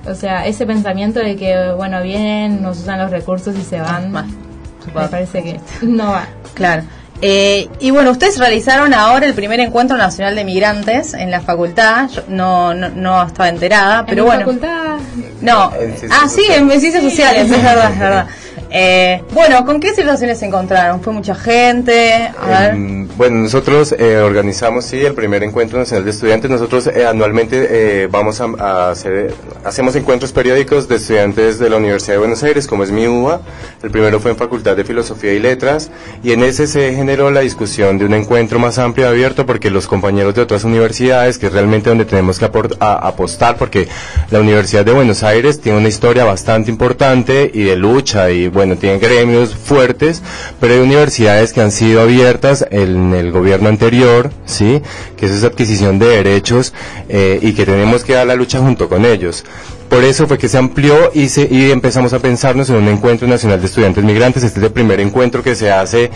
O 0.08 0.14
sea, 0.14 0.46
ese 0.46 0.64
pensamiento 0.64 1.20
de 1.20 1.36
que, 1.36 1.72
bueno, 1.76 2.02
vienen, 2.02 2.62
nos 2.62 2.78
usan 2.80 2.98
los 2.98 3.10
recursos 3.10 3.54
y 3.58 3.62
se 3.62 3.78
van, 3.78 4.10
me 4.10 5.08
parece 5.10 5.42
que 5.42 5.60
no 5.86 6.12
va. 6.12 6.24
Claro. 6.54 6.84
Eh, 7.24 7.68
y 7.78 7.92
bueno, 7.92 8.10
ustedes 8.10 8.36
realizaron 8.38 8.92
ahora 8.92 9.26
el 9.26 9.34
primer 9.34 9.60
encuentro 9.60 9.96
nacional 9.96 10.34
de 10.34 10.44
migrantes 10.44 11.14
en 11.14 11.30
la 11.30 11.40
facultad. 11.40 12.10
Yo 12.10 12.24
no, 12.26 12.74
no, 12.74 12.88
no 12.88 13.22
estaba 13.24 13.48
enterada, 13.48 14.04
pero 14.04 14.22
en 14.22 14.28
la 14.28 14.44
bueno. 14.44 14.46
facultad, 14.46 14.96
No. 15.40 15.72
En 15.78 15.94
Ah, 16.10 16.28
sí, 16.28 16.42
en 16.50 16.68
ciencias 16.80 17.04
sociales, 17.04 17.44
es 17.44 17.62
verdad, 17.62 17.92
es 17.92 17.98
verdad. 17.98 18.26
Eh, 18.74 19.22
bueno, 19.32 19.66
¿con 19.66 19.80
qué 19.80 19.94
situaciones 19.94 20.38
se 20.38 20.46
encontraron? 20.46 21.02
¿Fue 21.02 21.12
mucha 21.12 21.34
gente? 21.34 22.32
Em, 22.50 23.06
bueno, 23.18 23.36
nosotros 23.36 23.94
eh, 23.98 24.16
organizamos 24.16 24.86
sí 24.86 24.98
el 25.04 25.14
primer 25.14 25.42
encuentro 25.42 25.78
nacional 25.78 26.04
de 26.04 26.10
estudiantes. 26.10 26.50
Nosotros 26.50 26.86
eh, 26.86 27.06
anualmente 27.06 27.66
eh, 27.70 28.06
vamos 28.06 28.40
a, 28.40 28.90
hacer, 28.90 29.34
hacemos 29.64 29.94
encuentros 29.94 30.32
periódicos 30.32 30.88
de 30.88 30.96
estudiantes 30.96 31.58
de 31.58 31.68
la 31.68 31.76
Universidad 31.76 32.14
de 32.14 32.18
Buenos 32.18 32.42
Aires, 32.42 32.66
como 32.66 32.82
es 32.82 32.90
mi 32.90 33.06
UBA. 33.06 33.42
El 33.82 33.90
primero 33.90 34.20
fue 34.20 34.30
en 34.30 34.38
Facultad 34.38 34.74
de 34.74 34.84
Filosofía 34.84 35.34
y 35.34 35.38
Letras 35.38 35.90
y 36.22 36.32
en 36.32 36.42
ese 36.42 36.66
se 36.66 36.94
generó 36.94 37.30
la 37.30 37.40
discusión 37.40 37.98
de 37.98 38.06
un 38.06 38.14
encuentro 38.14 38.58
más 38.58 38.78
amplio 38.78 39.06
y 39.06 39.08
abierto 39.08 39.44
porque 39.44 39.70
los 39.70 39.86
compañeros 39.86 40.34
de 40.34 40.40
otras 40.40 40.64
universidades, 40.64 41.38
que 41.38 41.48
es 41.48 41.52
realmente 41.52 41.90
donde 41.90 42.06
tenemos 42.06 42.38
que 42.38 42.46
apostar, 42.46 43.56
porque 43.56 43.88
la 44.30 44.40
Universidad 44.40 44.84
de 44.84 44.92
Buenos 44.92 45.22
Aires 45.22 45.60
tiene 45.60 45.78
una 45.78 45.88
historia 45.88 46.24
bastante 46.24 46.70
importante 46.70 47.50
y 47.52 47.64
de 47.64 47.76
lucha 47.76 48.30
y 48.30 48.41
bueno, 48.48 48.76
tiene 48.76 48.98
gremios 48.98 49.54
fuertes, 49.54 50.22
pero 50.60 50.74
hay 50.74 50.80
universidades 50.80 51.52
que 51.52 51.60
han 51.60 51.70
sido 51.72 52.00
abiertas 52.02 52.66
en 52.70 53.14
el 53.14 53.30
gobierno 53.32 53.68
anterior, 53.68 54.30
¿sí? 54.46 54.80
Que 55.16 55.26
es 55.26 55.44
adquisición 55.44 55.98
de 55.98 56.06
derechos 56.06 56.72
eh, 57.08 57.38
y 57.42 57.52
que 57.52 57.64
tenemos 57.66 58.04
que 58.04 58.14
dar 58.14 58.26
la 58.26 58.34
lucha 58.34 58.58
junto 58.60 58.88
con 58.88 59.04
ellos. 59.04 59.44
Por 59.88 60.04
eso 60.04 60.26
fue 60.26 60.38
que 60.38 60.48
se 60.48 60.56
amplió 60.58 61.10
y, 61.12 61.28
se, 61.28 61.46
y 61.50 61.70
empezamos 61.70 62.12
a 62.14 62.18
pensarnos 62.18 62.70
en 62.70 62.76
un 62.76 62.88
encuentro 62.88 63.28
nacional 63.28 63.60
de 63.60 63.66
estudiantes 63.66 64.02
migrantes. 64.02 64.42
Este 64.42 64.58
es 64.60 64.64
el 64.66 64.72
primer 64.72 65.00
encuentro 65.00 65.42
que 65.42 65.54
se 65.54 65.70
hace 65.70 66.10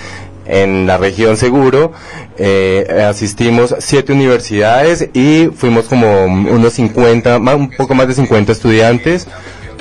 en 0.46 0.86
la 0.86 0.96
región 0.96 1.36
seguro. 1.36 1.92
Eh, 2.38 3.04
asistimos 3.06 3.74
siete 3.80 4.12
universidades 4.14 5.08
y 5.12 5.48
fuimos 5.54 5.86
como 5.86 6.24
unos 6.24 6.72
50, 6.72 7.38
más- 7.38 7.56
un 7.56 7.70
poco 7.70 7.94
más 7.94 8.08
de 8.08 8.14
50 8.14 8.52
estudiantes 8.52 9.26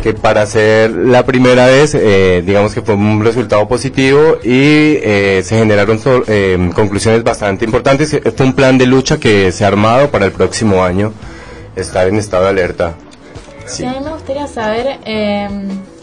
que 0.01 0.13
para 0.13 0.45
ser 0.45 0.91
la 0.91 1.25
primera 1.25 1.65
vez, 1.67 1.95
eh, 1.95 2.43
digamos 2.45 2.73
que 2.73 2.81
fue 2.81 2.93
un 2.95 3.23
resultado 3.23 3.67
positivo 3.67 4.37
y 4.43 4.97
eh, 5.01 5.41
se 5.43 5.57
generaron 5.57 5.97
so- 5.99 6.23
eh, 6.27 6.69
conclusiones 6.75 7.23
bastante 7.23 7.65
importantes. 7.65 8.15
Fue 8.35 8.45
un 8.45 8.53
plan 8.53 8.77
de 8.77 8.85
lucha 8.85 9.19
que 9.19 9.51
se 9.51 9.65
ha 9.65 9.67
armado 9.67 10.09
para 10.11 10.25
el 10.25 10.31
próximo 10.31 10.83
año 10.83 11.11
estar 11.75 12.07
en 12.07 12.17
estado 12.17 12.43
de 12.43 12.49
alerta. 12.51 12.93
Sí, 13.65 13.83
a 13.83 13.93
mí 13.93 13.97
me 14.03 14.11
gustaría 14.11 14.45
saber 14.47 14.99
eh, 15.05 15.47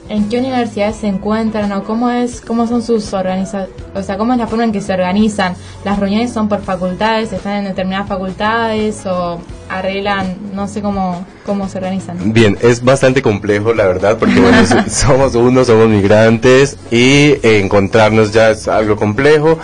en 0.09 0.29
qué 0.29 0.39
universidades 0.39 0.97
se 0.97 1.07
encuentran 1.07 1.71
o 1.71 1.85
cómo 1.85 2.11
es, 2.11 2.41
cómo 2.41 2.67
son 2.67 2.83
sus 2.83 3.13
organizaciones, 3.13 3.71
o 3.95 4.03
sea, 4.03 4.17
cómo 4.19 4.33
es 4.33 4.39
la 4.41 4.49
forma 4.49 4.65
en 4.65 4.73
que 4.73 4.81
se 4.81 4.93
organizan. 4.93 5.55
Las 5.85 5.99
reuniones 6.01 6.33
son 6.33 6.49
por 6.49 6.61
facultades, 6.63 7.33
están 7.33 7.59
en 7.59 7.65
determinadas 7.67 8.09
facultades 8.09 9.07
o 9.07 9.41
arreglan, 9.79 10.37
no 10.55 10.69
sé 10.69 10.83
cómo, 10.83 11.27
cómo 11.47 11.69
se 11.69 11.79
organizan. 11.79 12.33
Bien, 12.33 12.57
es 12.61 12.83
bastante 12.85 13.23
complejo, 13.23 13.73
la 13.75 13.87
verdad, 13.87 14.19
porque 14.19 14.39
bueno, 14.41 14.65
so- 14.67 14.85
somos 14.89 15.35
unos, 15.35 15.67
somos 15.67 15.89
migrantes 15.89 16.77
y 16.91 17.35
encontrarnos 17.43 18.33
ya 18.33 18.51
es 18.51 18.69
algo 18.69 18.97
complejo. 18.97 19.59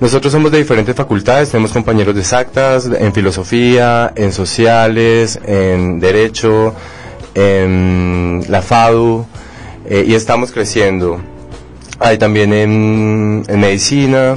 Nosotros 0.00 0.32
somos 0.32 0.50
de 0.50 0.58
diferentes 0.58 0.94
facultades, 0.96 1.50
tenemos 1.50 1.72
compañeros 1.72 2.14
de 2.14 2.22
exactas, 2.22 2.86
en 2.98 3.12
filosofía, 3.12 4.12
en 4.16 4.32
sociales, 4.32 5.38
en 5.44 6.00
derecho, 6.00 6.74
en 7.34 8.44
la 8.48 8.62
FADU, 8.62 9.26
eh, 9.86 10.04
y 10.06 10.14
estamos 10.14 10.52
creciendo. 10.52 11.20
Hay 11.98 12.16
también 12.16 12.52
en, 12.54 13.44
en 13.46 13.60
medicina, 13.60 14.36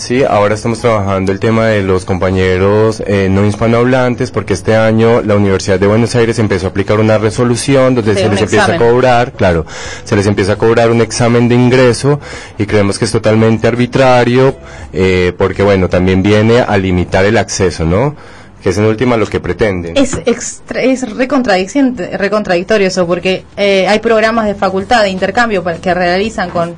sí, 0.00 0.24
ahora 0.24 0.54
estamos 0.54 0.80
trabajando 0.80 1.30
el 1.30 1.38
tema 1.38 1.66
de 1.66 1.82
los 1.82 2.04
compañeros 2.04 3.02
eh, 3.06 3.28
no 3.30 3.44
hispanohablantes 3.46 4.30
porque 4.30 4.54
este 4.54 4.74
año 4.74 5.20
la 5.22 5.36
Universidad 5.36 5.78
de 5.78 5.86
Buenos 5.86 6.14
Aires 6.14 6.38
empezó 6.38 6.66
a 6.66 6.70
aplicar 6.70 6.98
una 7.00 7.18
resolución 7.18 7.94
donde 7.94 8.14
Sí, 8.14 8.22
se 8.22 8.28
les 8.28 8.40
empieza 8.42 8.74
a 8.74 8.76
cobrar, 8.78 9.32
claro, 9.32 9.66
se 10.04 10.16
les 10.16 10.26
empieza 10.26 10.52
a 10.52 10.56
cobrar 10.56 10.90
un 10.90 11.00
examen 11.00 11.48
de 11.48 11.54
ingreso 11.54 12.18
y 12.58 12.66
creemos 12.66 12.98
que 12.98 13.04
es 13.04 13.12
totalmente 13.12 13.68
arbitrario 13.68 14.56
eh, 14.92 15.32
porque 15.36 15.62
bueno, 15.62 15.88
también 15.88 16.22
viene 16.22 16.60
a 16.60 16.76
limitar 16.78 17.24
el 17.24 17.36
acceso, 17.36 17.84
¿no? 17.84 18.16
Que 18.62 18.70
es 18.70 18.78
en 18.78 18.84
última 18.84 19.16
lo 19.16 19.26
que 19.26 19.40
pretenden. 19.40 19.96
Es, 19.96 20.18
extra- 20.26 20.82
es 20.82 21.02
recontradictorio 21.16 22.86
eso, 22.88 23.06
porque 23.06 23.44
eh, 23.56 23.86
hay 23.88 24.00
programas 24.00 24.44
de 24.46 24.54
facultad 24.54 25.02
de 25.02 25.08
intercambio 25.08 25.64
que 25.80 25.94
realizan 25.94 26.50
con, 26.50 26.74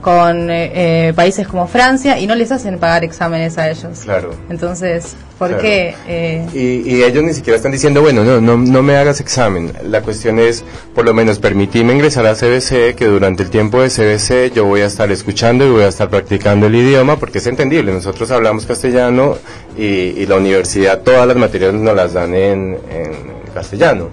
con 0.00 0.50
eh, 0.50 1.08
eh, 1.08 1.12
países 1.14 1.46
como 1.48 1.66
Francia 1.66 2.18
y 2.18 2.26
no 2.26 2.34
les 2.34 2.52
hacen 2.52 2.78
pagar 2.78 3.04
exámenes 3.04 3.56
a 3.58 3.70
ellos. 3.70 4.00
Claro. 4.02 4.34
Entonces, 4.50 5.14
¿por 5.38 5.48
Claro. 5.48 5.62
qué? 5.62 5.94
eh, 6.06 6.46
Y, 6.52 6.96
y 6.96 7.02
ellos 7.04 7.22
ni 7.24 7.32
siquiera 7.32 7.56
están 7.56 7.72
diciendo, 7.72 8.02
bueno, 8.02 8.22
no, 8.24 8.40
no, 8.40 8.56
no 8.56 8.82
me 8.82 8.96
hagas 8.96 9.20
examen. 9.20 9.72
La 9.84 10.02
cuestión 10.02 10.38
es, 10.38 10.62
por 10.94 11.04
lo 11.04 11.14
menos, 11.14 11.38
permitirme 11.38 11.94
ingresar 11.94 12.26
a 12.26 12.34
CBC, 12.34 12.94
que 12.94 13.06
durante 13.06 13.42
el 13.44 13.50
tiempo 13.50 13.80
de 13.80 13.88
CBC 13.88 14.52
yo 14.54 14.64
voy 14.66 14.82
a 14.82 14.86
estar 14.86 15.10
escuchando 15.10 15.64
y 15.66 15.70
voy 15.70 15.84
a 15.84 15.88
estar 15.88 16.10
practicando 16.10 16.66
el 16.66 16.74
idioma, 16.74 17.16
porque 17.18 17.38
es 17.38 17.46
entendible. 17.46 17.92
Nosotros 17.92 18.30
hablamos 18.30 18.66
castellano 18.66 19.36
y, 19.78 19.84
y 19.84 20.26
la 20.26 20.36
universidad, 20.36 21.00
todas 21.00 21.26
las 21.26 21.36
materias 21.36 21.72
nos 21.72 21.94
las 21.96 22.12
dan 22.12 22.34
en, 22.34 22.78
en 22.90 23.12
castellano. 23.54 24.10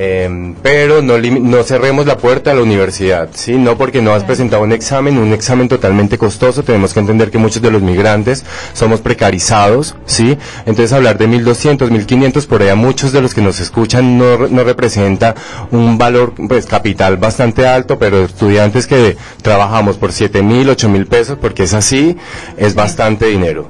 Em, 0.00 0.54
pero 0.62 1.02
no, 1.02 1.18
no 1.18 1.62
cerremos 1.64 2.06
la 2.06 2.18
puerta 2.18 2.52
a 2.52 2.54
la 2.54 2.62
universidad, 2.62 3.30
¿sí? 3.34 3.56
No 3.56 3.76
porque 3.76 4.00
no 4.00 4.14
has 4.14 4.22
presentado 4.22 4.62
un 4.62 4.70
examen, 4.70 5.18
un 5.18 5.32
examen 5.32 5.66
totalmente 5.66 6.16
costoso, 6.16 6.62
tenemos 6.62 6.94
que 6.94 7.00
entender 7.00 7.32
que 7.32 7.38
muchos 7.38 7.60
de 7.60 7.72
los 7.72 7.82
migrantes 7.82 8.44
somos 8.74 9.00
precarizados, 9.00 9.96
¿sí? 10.06 10.38
Entonces 10.66 10.92
hablar 10.92 11.18
de 11.18 11.26
1.200, 11.26 11.90
1.500, 11.90 12.46
por 12.46 12.62
allá 12.62 12.76
muchos 12.76 13.10
de 13.10 13.20
los 13.20 13.34
que 13.34 13.40
nos 13.40 13.58
escuchan 13.58 14.16
no, 14.16 14.46
no 14.46 14.62
representa 14.62 15.34
un 15.72 15.98
valor, 15.98 16.32
pues, 16.46 16.66
capital 16.66 17.16
bastante 17.16 17.66
alto, 17.66 17.98
pero 17.98 18.22
estudiantes 18.24 18.86
que 18.86 19.16
trabajamos 19.42 19.96
por 19.96 20.12
7.000, 20.12 20.76
8.000 20.76 21.08
pesos, 21.08 21.38
porque 21.40 21.64
es 21.64 21.74
así, 21.74 22.16
es 22.56 22.76
bastante 22.76 23.26
dinero. 23.26 23.68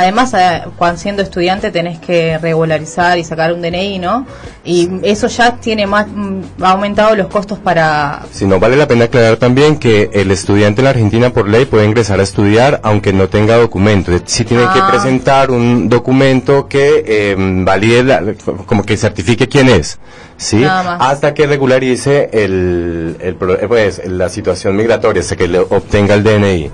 Además, 0.00 0.32
eh, 0.34 0.62
cuando 0.76 0.96
siendo 1.00 1.22
estudiante 1.22 1.72
tenés 1.72 1.98
que 1.98 2.38
regularizar 2.38 3.18
y 3.18 3.24
sacar 3.24 3.52
un 3.52 3.60
DNI, 3.62 3.98
¿no? 3.98 4.26
Y 4.64 4.88
eso 5.02 5.26
ya 5.26 5.56
tiene 5.56 5.88
más, 5.88 6.06
mm, 6.06 6.40
ha 6.62 6.70
aumentado 6.70 7.16
los 7.16 7.26
costos 7.26 7.58
para... 7.58 8.22
Si 8.30 8.46
no, 8.46 8.60
vale 8.60 8.76
la 8.76 8.86
pena 8.86 9.06
aclarar 9.06 9.38
también 9.38 9.76
que 9.76 10.08
el 10.12 10.30
estudiante 10.30 10.82
en 10.82 10.84
la 10.84 10.90
Argentina 10.90 11.30
por 11.30 11.48
ley 11.48 11.64
puede 11.64 11.84
ingresar 11.84 12.20
a 12.20 12.22
estudiar 12.22 12.78
aunque 12.84 13.12
no 13.12 13.28
tenga 13.28 13.56
documento. 13.56 14.12
Si 14.24 14.44
tiene 14.44 14.62
que 14.72 14.78
Ah. 14.78 14.88
presentar 14.88 15.50
un 15.50 15.88
documento 15.88 16.68
que 16.68 17.02
eh, 17.04 17.34
valide, 17.36 18.04
la- 18.04 18.22
como 18.66 18.84
que 18.84 18.96
certifique 18.96 19.48
quién 19.48 19.68
es. 19.68 19.98
¿Sí? 20.36 20.58
Nada 20.58 20.84
más. 20.84 21.10
Hasta 21.10 21.34
que 21.34 21.48
regularice 21.48 22.30
el, 22.32 23.16
el 23.18 23.34
pues, 23.34 24.00
la 24.06 24.28
situación 24.28 24.76
migratoria, 24.76 25.22
hasta 25.22 25.34
que 25.34 25.48
le 25.48 25.58
obtenga 25.58 26.14
el 26.14 26.22
DNI. 26.22 26.70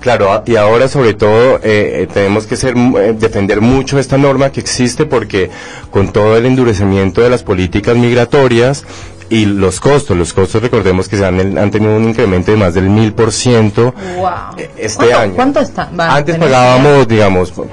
Claro, 0.00 0.42
y 0.46 0.56
ahora 0.56 0.88
sobre 0.88 1.14
todo 1.14 1.56
eh, 1.56 2.02
eh, 2.02 2.08
tenemos 2.12 2.46
que 2.46 2.56
ser, 2.56 2.74
eh, 2.76 3.14
defender 3.16 3.60
mucho 3.60 3.98
esta 3.98 4.18
norma 4.18 4.50
que 4.50 4.60
existe 4.60 5.06
porque 5.06 5.50
con 5.90 6.12
todo 6.12 6.36
el 6.36 6.46
endurecimiento 6.46 7.20
de 7.20 7.30
las 7.30 7.42
políticas 7.42 7.96
migratorias 7.96 8.84
y 9.34 9.44
los 9.46 9.80
costos, 9.80 10.16
los 10.16 10.32
costos 10.32 10.62
recordemos 10.62 11.08
que 11.08 11.16
se 11.16 11.24
han, 11.24 11.58
han 11.58 11.70
tenido 11.70 11.96
un 11.96 12.04
incremento 12.08 12.50
de 12.50 12.56
más 12.56 12.74
del 12.74 12.88
mil 12.90 13.12
por 13.12 13.32
ciento 13.32 13.94
eh, 14.58 14.70
este 14.76 14.96
¿Cuánto, 15.06 15.18
año. 15.18 15.32
¿Cuánto 15.34 15.60
está? 15.60 15.90
va, 15.98 16.16
Antes 16.16 16.36
pagábamos, 16.36 17.08
digamos, 17.08 17.50
por, 17.52 17.66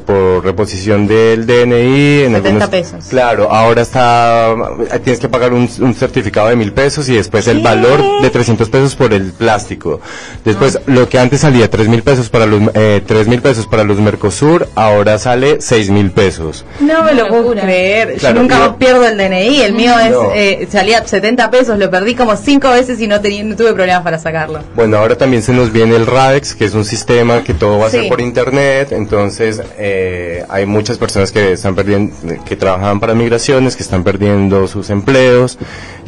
por 0.00 0.44
reposición 0.44 1.06
del 1.06 1.46
DNI 1.46 2.22
en 2.24 2.32
70 2.34 2.36
algunos 2.48 2.68
pesos. 2.68 3.04
Claro, 3.08 3.50
ahora 3.52 3.82
está 3.82 4.54
eh, 4.92 4.98
tienes 5.00 5.20
que 5.20 5.28
pagar 5.28 5.52
un, 5.52 5.68
un 5.80 5.94
certificado 5.94 6.48
de 6.48 6.56
mil 6.56 6.72
pesos 6.72 7.08
y 7.08 7.14
después 7.16 7.46
el 7.48 7.60
valor 7.60 8.20
de 8.22 8.30
300 8.30 8.68
pesos 8.68 8.94
por 8.96 9.12
el 9.12 9.32
plástico. 9.32 10.00
Después 10.44 10.76
Ah. 10.78 10.80
lo 10.86 11.08
que 11.08 11.18
antes 11.18 11.40
salía 11.40 11.70
tres 11.70 11.88
mil 11.88 12.02
pesos 12.02 12.28
para 12.28 12.44
los 12.46 12.60
eh, 12.74 13.00
tres 13.06 13.26
mil 13.26 13.40
pesos 13.40 13.66
para 13.66 13.84
los 13.84 13.98
Mercosur, 13.98 14.68
ahora 14.74 15.18
sale 15.18 15.60
seis 15.60 15.88
mil 15.90 16.10
pesos. 16.10 16.64
No 16.80 17.02
me 17.04 17.14
lo 17.14 17.28
puedo 17.28 17.52
creer. 17.52 18.16
Claro, 18.18 18.36
Yo 18.36 18.42
nunca 18.42 18.76
pierdo 18.76 19.06
el 19.06 19.16
DNI. 19.16 19.62
El 19.62 19.72
mío 19.74 19.92
es 19.98 20.10
No. 20.10 20.30
eh, 20.34 20.66
salía 20.88 21.06
70 21.06 21.50
pesos. 21.50 21.78
Lo 21.78 21.90
perdí 21.90 22.14
como 22.14 22.36
5 22.36 22.70
veces 22.70 23.00
y 23.00 23.06
no, 23.06 23.20
tenía, 23.20 23.44
no 23.44 23.56
tuve 23.56 23.72
problemas 23.74 24.02
para 24.02 24.18
sacarlo. 24.18 24.60
Bueno, 24.74 24.96
ahora 24.98 25.16
también 25.16 25.42
se 25.42 25.52
nos 25.52 25.72
viene 25.72 25.96
el 25.96 26.06
RADEX, 26.06 26.54
que 26.54 26.64
es 26.64 26.74
un 26.74 26.84
sistema 26.84 27.42
que 27.44 27.54
todo 27.54 27.78
va 27.78 27.86
a 27.86 27.90
Sí. 27.90 27.98
ser 28.00 28.08
por 28.08 28.20
internet, 28.20 28.92
entonces 28.92 29.60
eh, 29.78 30.44
hay 30.48 30.66
muchas 30.66 30.98
personas 30.98 31.30
que 31.32 31.52
están 31.52 31.74
perdiendo, 31.74 32.14
que 32.44 32.56
trabajan 32.56 33.00
para 33.00 33.14
migraciones, 33.14 33.76
que 33.76 33.82
están 33.82 34.02
perdiendo 34.04 34.66
sus 34.68 34.90
empleos, 34.90 35.58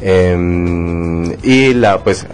eh, 0.03 1.37
y 1.43 1.75
la, 1.75 1.99
pues, 2.03 2.27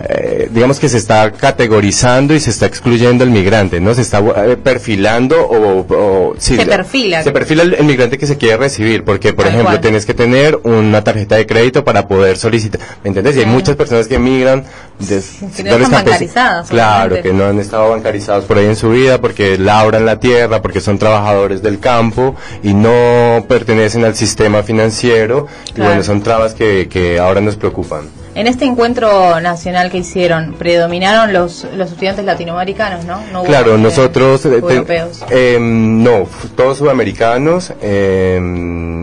eh, 0.00 0.48
digamos 0.50 0.78
que 0.80 0.88
se 0.88 0.96
está 0.98 1.30
categorizando 1.32 2.34
y 2.34 2.40
se 2.40 2.50
está 2.50 2.66
excluyendo 2.66 3.24
el 3.24 3.30
migrante, 3.30 3.80
¿no? 3.80 3.94
Se 3.94 4.02
está 4.02 4.18
eh, 4.46 4.56
perfilando 4.56 5.40
o, 5.40 5.86
o- 5.88 6.34
sí, 6.38 6.56
Se 6.56 6.64
la- 6.64 6.76
perfila. 6.76 7.22
Se 7.22 7.30
perfila 7.30 7.62
el, 7.62 7.74
el 7.74 7.84
migrante 7.84 8.18
que 8.18 8.26
se 8.26 8.36
quiere 8.36 8.56
recibir, 8.56 9.04
porque, 9.04 9.32
por 9.32 9.44
Tal 9.44 9.54
ejemplo, 9.54 9.70
cual. 9.72 9.80
tienes 9.80 10.06
que 10.06 10.14
tener 10.14 10.58
una 10.64 11.04
tarjeta 11.04 11.36
de 11.36 11.46
crédito 11.46 11.84
para 11.84 12.08
poder 12.08 12.36
solicitar, 12.36 12.80
¿me 13.04 13.08
entiendes? 13.08 13.36
Y 13.36 13.40
hay 13.40 13.46
muchas 13.46 13.76
personas 13.76 14.08
que 14.08 14.18
migran 14.18 14.64
de, 14.98 15.22
Que 15.56 15.62
no 15.64 15.76
están 15.76 15.90
bancarizadas, 15.90 16.68
Claro, 16.68 17.20
que 17.22 17.32
no 17.32 17.46
han 17.46 17.58
estado 17.60 17.90
bancarizados 17.90 18.44
por 18.44 18.58
ahí 18.58 18.66
en 18.66 18.76
su 18.76 18.90
vida, 18.90 19.20
porque 19.20 19.58
labran 19.58 20.04
la 20.06 20.18
tierra, 20.20 20.62
porque 20.62 20.80
son 20.80 20.98
trabajadores 20.98 21.62
del 21.62 21.78
campo 21.78 22.34
y 22.62 22.74
no 22.74 23.44
pertenecen 23.48 24.04
al 24.04 24.14
sistema 24.14 24.62
financiero. 24.62 25.46
Y 25.76 25.80
bueno, 25.80 26.02
son 26.02 26.22
trabas 26.22 26.54
que, 26.54 26.88
que 26.88 27.18
ahora 27.18 27.40
nos 27.40 27.56
preocupan. 27.56 28.21
En 28.34 28.46
este 28.46 28.64
encuentro 28.64 29.40
nacional 29.40 29.90
que 29.90 29.98
hicieron, 29.98 30.54
predominaron 30.54 31.34
los, 31.34 31.66
los 31.76 31.90
estudiantes 31.90 32.24
latinoamericanos, 32.24 33.04
¿no? 33.04 33.20
No 33.30 33.42
Claro, 33.44 33.74
eh, 33.74 33.78
nosotros... 33.78 34.46
eh, 34.46 34.54
europeos. 34.54 35.22
eh, 35.28 35.58
no, 35.60 36.26
todos 36.56 36.78
sudamericanos 36.78 37.74
eh, 37.82 38.40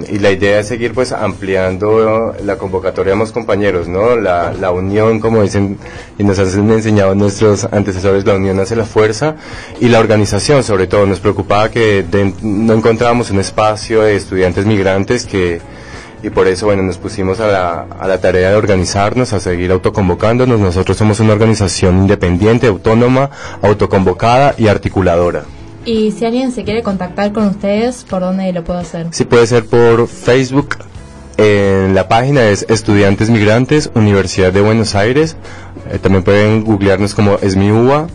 y 0.09 0.17
la 0.17 0.31
idea 0.31 0.59
es 0.59 0.67
seguir 0.67 0.95
pues 0.95 1.11
ampliando 1.11 2.33
la 2.43 2.55
convocatoria 2.57 3.13
de 3.13 3.19
los 3.19 3.31
compañeros, 3.31 3.87
¿no? 3.87 4.15
La, 4.15 4.51
la 4.59 4.71
unión, 4.71 5.19
como 5.19 5.43
dicen 5.43 5.77
y 6.17 6.23
nos 6.23 6.39
han 6.39 6.71
enseñado 6.71 7.13
nuestros 7.13 7.65
antecesores, 7.71 8.25
la 8.25 8.33
unión 8.33 8.59
hace 8.59 8.75
la 8.75 8.85
fuerza 8.85 9.35
y 9.79 9.89
la 9.89 9.99
organización 9.99 10.63
sobre 10.63 10.87
todo. 10.87 11.05
Nos 11.05 11.19
preocupaba 11.19 11.69
que 11.69 12.03
de- 12.03 12.33
no 12.41 12.73
encontrábamos 12.73 13.29
un 13.29 13.39
espacio 13.39 14.01
de 14.01 14.15
estudiantes 14.15 14.65
migrantes 14.65 15.25
que 15.27 15.61
y 16.21 16.29
por 16.29 16.47
eso 16.47 16.65
bueno 16.65 16.83
nos 16.83 16.97
pusimos 16.97 17.39
a 17.39 17.47
la, 17.47 17.85
a 17.99 18.07
la 18.07 18.19
tarea 18.19 18.49
de 18.49 18.55
organizarnos, 18.55 19.33
a 19.33 19.39
seguir 19.39 19.71
autoconvocándonos. 19.71 20.59
Nosotros 20.59 20.97
somos 20.97 21.19
una 21.19 21.33
organización 21.33 21.99
independiente, 21.99 22.67
autónoma, 22.67 23.29
autoconvocada 23.61 24.55
y 24.57 24.67
articuladora. 24.67 25.43
Y 25.85 26.11
si 26.11 26.25
alguien 26.25 26.51
se 26.51 26.63
quiere 26.63 26.83
contactar 26.83 27.31
con 27.31 27.47
ustedes, 27.47 28.05
¿por 28.07 28.21
dónde 28.21 28.51
lo 28.51 28.63
puedo 28.63 28.79
hacer? 28.79 29.07
Sí 29.11 29.23
puede 29.25 29.47
ser 29.47 29.65
por 29.65 30.07
Facebook. 30.07 30.75
En 31.37 31.95
la 31.95 32.09
página 32.09 32.49
es 32.49 32.65
Estudiantes 32.67 33.29
Migrantes, 33.29 33.89
Universidad 33.95 34.51
de 34.51 34.59
Buenos 34.59 34.93
Aires. 34.93 35.37
Eh, 35.89 35.97
también 35.97 36.23
pueden 36.23 36.65
googlearnos 36.65 37.15
como 37.15 37.35
Esmiúa. 37.35 38.07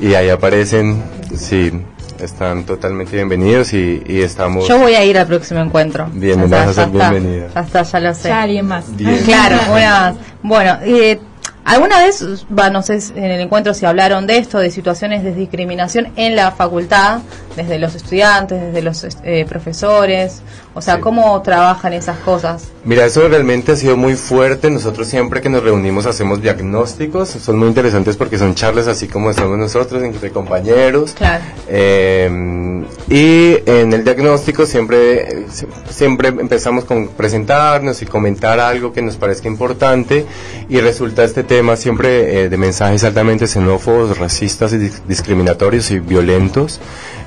y 0.00 0.12
ahí 0.12 0.28
aparecen, 0.28 1.02
sí, 1.34 1.72
están 2.20 2.64
totalmente 2.64 3.14
bienvenidos 3.16 3.72
y, 3.72 4.02
y 4.06 4.20
estamos... 4.20 4.66
Yo 4.68 4.78
voy 4.78 4.94
a 4.94 5.04
ir 5.04 5.18
al 5.18 5.26
próximo 5.26 5.60
encuentro. 5.60 6.08
Bien, 6.12 6.40
Ya 6.48 6.66
vas 6.66 6.68
a 6.68 6.72
ser 6.72 6.88
bienvenida. 6.88 7.48
Ya 7.54 7.60
está, 7.60 7.82
ya 7.82 8.00
lo 8.00 8.14
sé. 8.14 8.28
Ya 8.28 8.42
alguien 8.42 8.66
más. 8.66 8.96
Bien. 8.96 9.18
Claro, 9.24 9.56
una 9.72 9.90
más. 9.90 10.14
Bueno, 10.42 10.78
eh, 10.84 11.18
¿alguna 11.64 12.00
vez, 12.00 12.24
va, 12.56 12.70
no 12.70 12.82
sé 12.82 12.98
en 13.14 13.24
el 13.24 13.40
encuentro 13.40 13.74
si 13.74 13.86
hablaron 13.86 14.26
de 14.26 14.38
esto, 14.38 14.58
de 14.58 14.70
situaciones 14.70 15.22
de 15.24 15.34
discriminación 15.34 16.12
en 16.16 16.36
la 16.36 16.52
facultad, 16.52 17.20
desde 17.56 17.78
los 17.78 17.94
estudiantes, 17.94 18.60
desde 18.60 18.82
los 18.82 19.06
eh, 19.24 19.44
profesores? 19.48 20.42
O 20.78 20.82
sea, 20.82 20.96
Sí. 20.96 21.00
¿cómo 21.00 21.40
trabajan 21.40 21.94
esas 21.94 22.18
cosas? 22.18 22.64
Mira, 22.84 23.06
eso 23.06 23.26
realmente 23.28 23.72
ha 23.72 23.76
sido 23.76 23.96
muy 23.96 24.14
fuerte. 24.14 24.68
Nosotros 24.70 25.06
siempre 25.08 25.40
que 25.40 25.48
nos 25.48 25.62
reunimos 25.62 26.04
hacemos 26.04 26.42
diagnósticos. 26.42 27.30
Son 27.30 27.58
muy 27.58 27.68
interesantes 27.68 28.14
porque 28.16 28.36
son 28.36 28.54
charlas 28.54 28.86
así 28.86 29.08
como 29.08 29.30
estamos 29.30 29.56
nosotros, 29.56 30.02
entre 30.02 30.30
compañeros. 30.30 31.14
Claro. 31.16 31.42
Eh, 31.68 32.84
y 33.08 33.56
en 33.64 33.92
el 33.94 34.04
diagnóstico 34.04 34.66
siempre, 34.66 35.46
si- 35.50 35.66
siempre 35.88 36.28
empezamos 36.28 36.84
con 36.84 37.08
presentarnos 37.08 38.02
y 38.02 38.06
comentar 38.06 38.60
algo 38.60 38.92
que 38.92 39.00
nos 39.00 39.16
parezca 39.16 39.48
importante. 39.48 40.26
Y 40.68 40.78
resulta 40.80 41.24
este 41.24 41.42
tema 41.42 41.76
siempre 41.76 42.42
eh, 42.42 42.48
de 42.50 42.56
mensajes 42.58 43.02
altamente 43.02 43.46
xenófobos, 43.46 44.18
racistas 44.18 44.74
y 44.74 44.76
dis- 44.76 45.00
discriminatorios 45.08 45.90
y 45.90 46.00
violentos. 46.00 46.80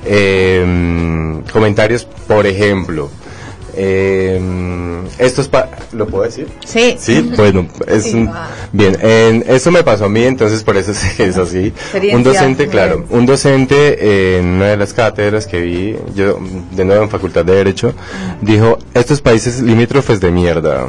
Eh, 0.06 1.42
comentarios, 1.52 2.04
por 2.28 2.46
ejemplo. 2.46 3.10
Eh, 3.76 4.40
estos 5.18 5.48
pa- 5.48 5.68
¿Lo 5.92 6.06
puedo 6.06 6.24
decir? 6.24 6.48
Sí. 6.64 6.96
Sí, 6.98 7.30
bueno, 7.36 7.66
es 7.86 8.12
un- 8.14 8.30
bien. 8.72 8.96
En, 9.00 9.44
eso 9.48 9.70
me 9.70 9.82
pasó 9.82 10.06
a 10.06 10.08
mí, 10.08 10.24
entonces 10.24 10.62
por 10.62 10.76
eso 10.76 10.90
es, 10.92 11.18
es 11.20 11.36
así. 11.36 11.72
Un 12.12 12.22
docente, 12.22 12.68
claro, 12.68 13.04
un 13.10 13.26
docente 13.26 14.38
en 14.38 14.46
una 14.46 14.66
de 14.68 14.76
las 14.76 14.92
cátedras 14.92 15.46
que 15.46 15.60
vi, 15.60 15.96
yo 16.14 16.38
de 16.72 16.84
nuevo 16.84 17.02
en 17.04 17.10
Facultad 17.10 17.44
de 17.44 17.54
Derecho, 17.54 17.94
dijo, 18.40 18.78
estos 18.94 19.20
países 19.20 19.60
limítrofes 19.60 20.20
de 20.20 20.30
mierda. 20.30 20.86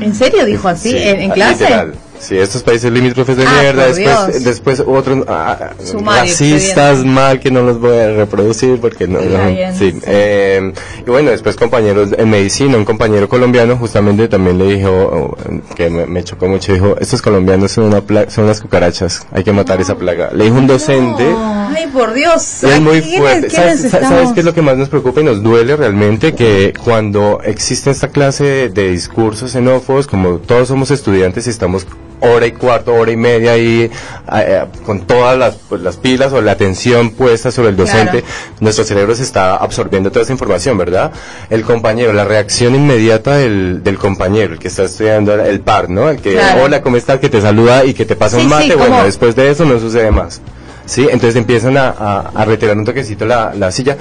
¿En 0.00 0.14
serio 0.14 0.44
dijo 0.44 0.68
así? 0.68 0.90
Sí, 0.90 0.96
¿En, 0.98 1.20
en 1.20 1.30
ah, 1.30 1.34
clase? 1.34 1.64
literal. 1.64 1.94
Sí, 2.26 2.38
estos 2.38 2.62
países 2.62 2.90
limítrofes 2.90 3.36
de 3.36 3.44
Ah, 3.46 3.58
mierda, 3.60 3.86
después, 3.88 4.44
después 4.44 4.80
otros 4.86 5.24
ah, 5.28 5.70
Sumario, 5.84 6.22
racistas 6.22 7.04
mal 7.04 7.38
que 7.40 7.50
no 7.50 7.62
los 7.62 7.78
voy 7.80 7.96
a 7.98 8.12
reproducir 8.14 8.80
porque 8.80 9.06
no, 9.06 9.20
Está 9.20 9.44
no, 9.44 9.50
bien, 9.50 9.74
sí. 9.76 9.92
sí. 9.92 10.00
Eh, 10.06 10.72
y 11.06 11.10
bueno, 11.10 11.30
después 11.30 11.56
compañeros 11.56 12.10
en 12.16 12.30
medicina, 12.30 12.76
un 12.76 12.84
compañero 12.84 13.28
colombiano 13.28 13.76
justamente 13.76 14.26
también 14.28 14.58
le 14.58 14.66
dijo, 14.76 14.90
oh, 14.90 15.36
que 15.74 15.90
me, 15.90 16.06
me 16.06 16.24
chocó 16.24 16.46
mucho, 16.48 16.72
dijo, 16.72 16.96
estos 16.98 17.20
colombianos 17.20 17.72
son 17.72 17.84
una 17.84 18.00
pla- 18.00 18.30
son 18.30 18.44
unas 18.44 18.60
cucarachas, 18.60 19.26
hay 19.32 19.44
que 19.44 19.52
matar 19.52 19.80
esa 19.80 19.96
plaga. 19.96 20.30
Le 20.32 20.44
dijo 20.44 20.56
un 20.56 20.66
docente, 20.66 21.24
Ay, 21.36 21.88
por 21.92 22.14
Dios. 22.14 22.62
y 22.62 22.66
es 22.66 22.80
muy 22.80 23.00
¿Quiénes- 23.02 23.18
fuerte. 23.18 23.50
¿Sabes? 23.50 23.80
¿Sabes 23.90 24.30
qué 24.32 24.40
es 24.40 24.46
lo 24.46 24.54
que 24.54 24.62
más 24.62 24.76
nos 24.76 24.88
preocupa 24.88 25.20
y 25.20 25.24
nos 25.24 25.42
duele 25.42 25.76
realmente? 25.76 26.34
Que 26.34 26.72
cuando 26.82 27.40
existe 27.44 27.90
esta 27.90 28.08
clase 28.08 28.44
de, 28.44 28.68
de 28.70 28.90
discursos 28.90 29.52
xenófobos, 29.52 30.06
como 30.06 30.38
todos 30.38 30.68
somos 30.68 30.90
estudiantes 30.90 31.46
y 31.46 31.50
estamos 31.50 31.86
hora 32.24 32.46
y 32.46 32.52
cuarto, 32.52 32.94
hora 32.94 33.10
y 33.12 33.16
media 33.16 33.52
ahí 33.52 33.90
eh, 34.36 34.64
con 34.86 35.00
todas 35.06 35.36
las, 35.38 35.56
pues, 35.68 35.80
las 35.82 35.96
pilas 35.96 36.32
o 36.32 36.40
la 36.40 36.52
atención 36.52 37.10
puesta 37.10 37.50
sobre 37.50 37.68
el 37.70 37.76
docente, 37.76 38.22
Claro. 38.22 38.26
nuestro 38.60 38.84
cerebro 38.84 39.14
se 39.14 39.22
está 39.22 39.56
absorbiendo 39.56 40.10
toda 40.10 40.22
esa 40.22 40.32
información, 40.32 40.76
¿verdad? 40.78 41.12
El 41.50 41.62
compañero, 41.62 42.12
la 42.12 42.24
reacción 42.24 42.74
inmediata 42.74 43.36
del, 43.36 43.82
del 43.82 43.98
compañero, 43.98 44.54
el 44.54 44.58
que 44.58 44.68
está 44.68 44.84
estudiando, 44.84 45.34
el 45.34 45.60
par, 45.60 45.88
¿no? 45.90 46.10
El 46.10 46.20
que, 46.20 46.32
Claro. 46.34 46.64
hola, 46.64 46.82
¿cómo 46.82 46.96
estás? 46.96 47.20
Que 47.20 47.28
te 47.28 47.40
saluda 47.40 47.84
y 47.84 47.94
que 47.94 48.04
te 48.04 48.16
pasa 48.16 48.36
Sí, 48.38 48.44
un 48.44 48.48
sí, 48.50 48.54
mate, 48.54 48.74
bueno, 48.74 48.92
como- 48.96 49.04
después 49.04 49.36
de 49.36 49.50
eso 49.50 49.64
no 49.64 49.78
sucede 49.78 50.10
más. 50.10 50.40
Sí, 50.86 51.02
entonces 51.10 51.36
empiezan 51.36 51.76
a, 51.76 51.88
a, 51.88 52.20
a 52.34 52.44
retirar 52.44 52.76
un 52.76 52.84
toquecito 52.84 53.24
la, 53.26 53.54
la 53.54 53.70
silla. 53.70 53.96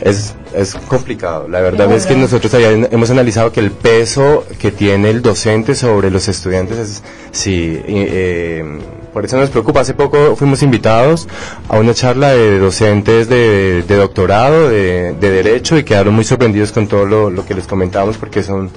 Es, 0.00 0.34
es 0.54 0.74
complicado. 0.74 1.46
La 1.48 1.60
verdad 1.60 1.90
es 1.92 2.06
que 2.06 2.16
nosotros 2.16 2.52
hemos 2.54 3.10
analizado 3.10 3.52
que 3.52 3.60
el 3.60 3.70
peso 3.70 4.44
que 4.58 4.70
tiene 4.72 5.10
el 5.10 5.22
docente 5.22 5.74
sobre 5.74 6.10
los 6.10 6.26
estudiantes 6.28 6.78
es, 6.78 7.02
sí, 7.30 7.80
eh, 7.86 8.64
por 9.12 9.24
eso 9.24 9.36
nos 9.38 9.50
preocupa. 9.50 9.80
Hace 9.80 9.94
poco 9.94 10.34
fuimos 10.36 10.62
invitados 10.62 11.28
a 11.68 11.78
una 11.78 11.94
charla 11.94 12.32
de 12.32 12.58
docentes 12.58 13.28
de, 13.28 13.84
de 13.86 13.96
doctorado, 13.96 14.68
de, 14.68 15.14
de 15.14 15.30
derecho, 15.30 15.78
y 15.78 15.84
quedaron 15.84 16.14
muy 16.14 16.24
sorprendidos 16.24 16.72
con 16.72 16.88
todo 16.88 17.06
lo, 17.06 17.30
lo 17.30 17.46
que 17.46 17.54
les 17.54 17.66
comentábamos 17.68 18.18
porque 18.18 18.42
son, 18.42 18.70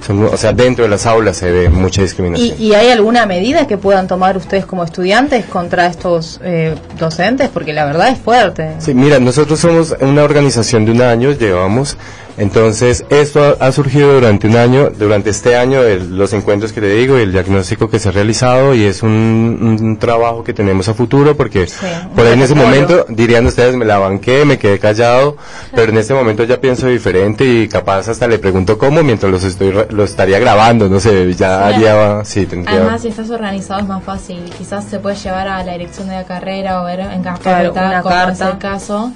son, 0.00 0.24
o 0.24 0.36
sea, 0.36 0.52
dentro 0.52 0.84
de 0.84 0.90
las 0.90 1.06
aulas 1.06 1.36
se 1.36 1.50
ve 1.50 1.68
mucha 1.68 2.02
discriminación. 2.02 2.56
¿Y, 2.58 2.68
y 2.68 2.74
hay 2.74 2.90
alguna 2.90 3.26
medida 3.26 3.66
que 3.66 3.76
puedan 3.76 4.06
tomar 4.06 4.36
ustedes 4.36 4.64
como 4.64 4.84
estudiantes 4.84 5.44
contra 5.46 5.86
estos 5.86 6.40
eh, 6.42 6.74
docentes? 6.98 7.48
Porque 7.48 7.72
la 7.72 7.84
verdad 7.84 8.08
es 8.08 8.18
fuerte. 8.18 8.74
Sí, 8.78 8.94
mira, 8.94 9.18
nosotros 9.18 9.60
somos 9.60 9.94
una 10.00 10.22
organización 10.22 10.84
de 10.86 10.92
un 10.92 11.02
año, 11.02 11.32
llevamos, 11.32 11.96
entonces 12.36 13.04
esto 13.10 13.56
ha, 13.60 13.66
ha 13.66 13.72
surgido 13.72 14.14
durante 14.14 14.46
un 14.46 14.56
año, 14.56 14.90
durante 14.90 15.30
este 15.30 15.56
año, 15.56 15.82
el- 15.82 16.16
los 16.16 16.32
encuentros 16.32 16.72
que 16.72 16.80
te 16.80 16.88
digo 16.90 17.18
y 17.18 17.22
el 17.22 17.32
diagnóstico 17.32 17.88
que 17.90 17.98
se 17.98 18.08
ha 18.08 18.12
realizado 18.12 18.74
y 18.74 18.84
es 18.84 19.02
un, 19.02 19.78
un 19.80 19.96
trabajo 19.98 20.42
que 20.44 20.52
tenemos 20.54 20.88
a 20.88 20.94
futuro 20.94 21.36
porque 21.36 21.66
Sí, 21.66 21.86
por 22.14 22.26
ahí 22.26 22.32
en 22.34 22.42
ese 22.42 22.54
momento 22.54 23.06
dirían 23.08 23.46
ustedes 23.46 23.76
me 23.76 23.84
la 23.84 23.98
banqué, 23.98 24.44
me 24.44 24.58
quedé 24.58 24.78
callado, 24.78 25.36
pero 25.74 25.92
en 25.92 25.98
este 25.98 26.14
momento 26.14 26.44
ya 26.44 26.60
pienso 26.60 26.86
diferente 26.86 27.44
y 27.44 27.68
capaz 27.68 28.08
hasta 28.08 28.26
le 28.26 28.38
pregunto 28.38 28.78
cómo 28.78 29.02
mientras 29.02 29.30
los 29.30 29.44
estoy 29.44 29.72
lo 29.90 30.04
estaría 30.04 30.38
grabando, 30.38 30.88
no 30.88 31.00
sé, 31.00 31.32
ya 31.34 31.68
Sí. 31.68 31.74
haría, 31.74 32.24
sí, 32.24 32.46
tendría. 32.46 32.76
Además, 32.80 33.02
si 33.02 33.08
estás 33.08 33.30
organizado 33.30 33.80
es 33.80 33.86
más 33.86 34.02
fácil. 34.04 34.42
Quizás 34.56 34.84
se 34.84 34.98
puede 34.98 35.16
llevar 35.16 35.48
a 35.48 35.62
la 35.64 35.72
dirección 35.72 36.08
de 36.08 36.14
la 36.14 36.24
carrera 36.24 36.82
o 36.82 36.84
ver 36.84 37.00
en 37.00 37.22
cada 37.22 37.36
Claro, 37.38 37.72
una 37.72 38.02
cómo 38.02 38.14
es 38.14 38.20
carta. 38.38 38.48
el 38.50 38.58
caso 38.58 39.12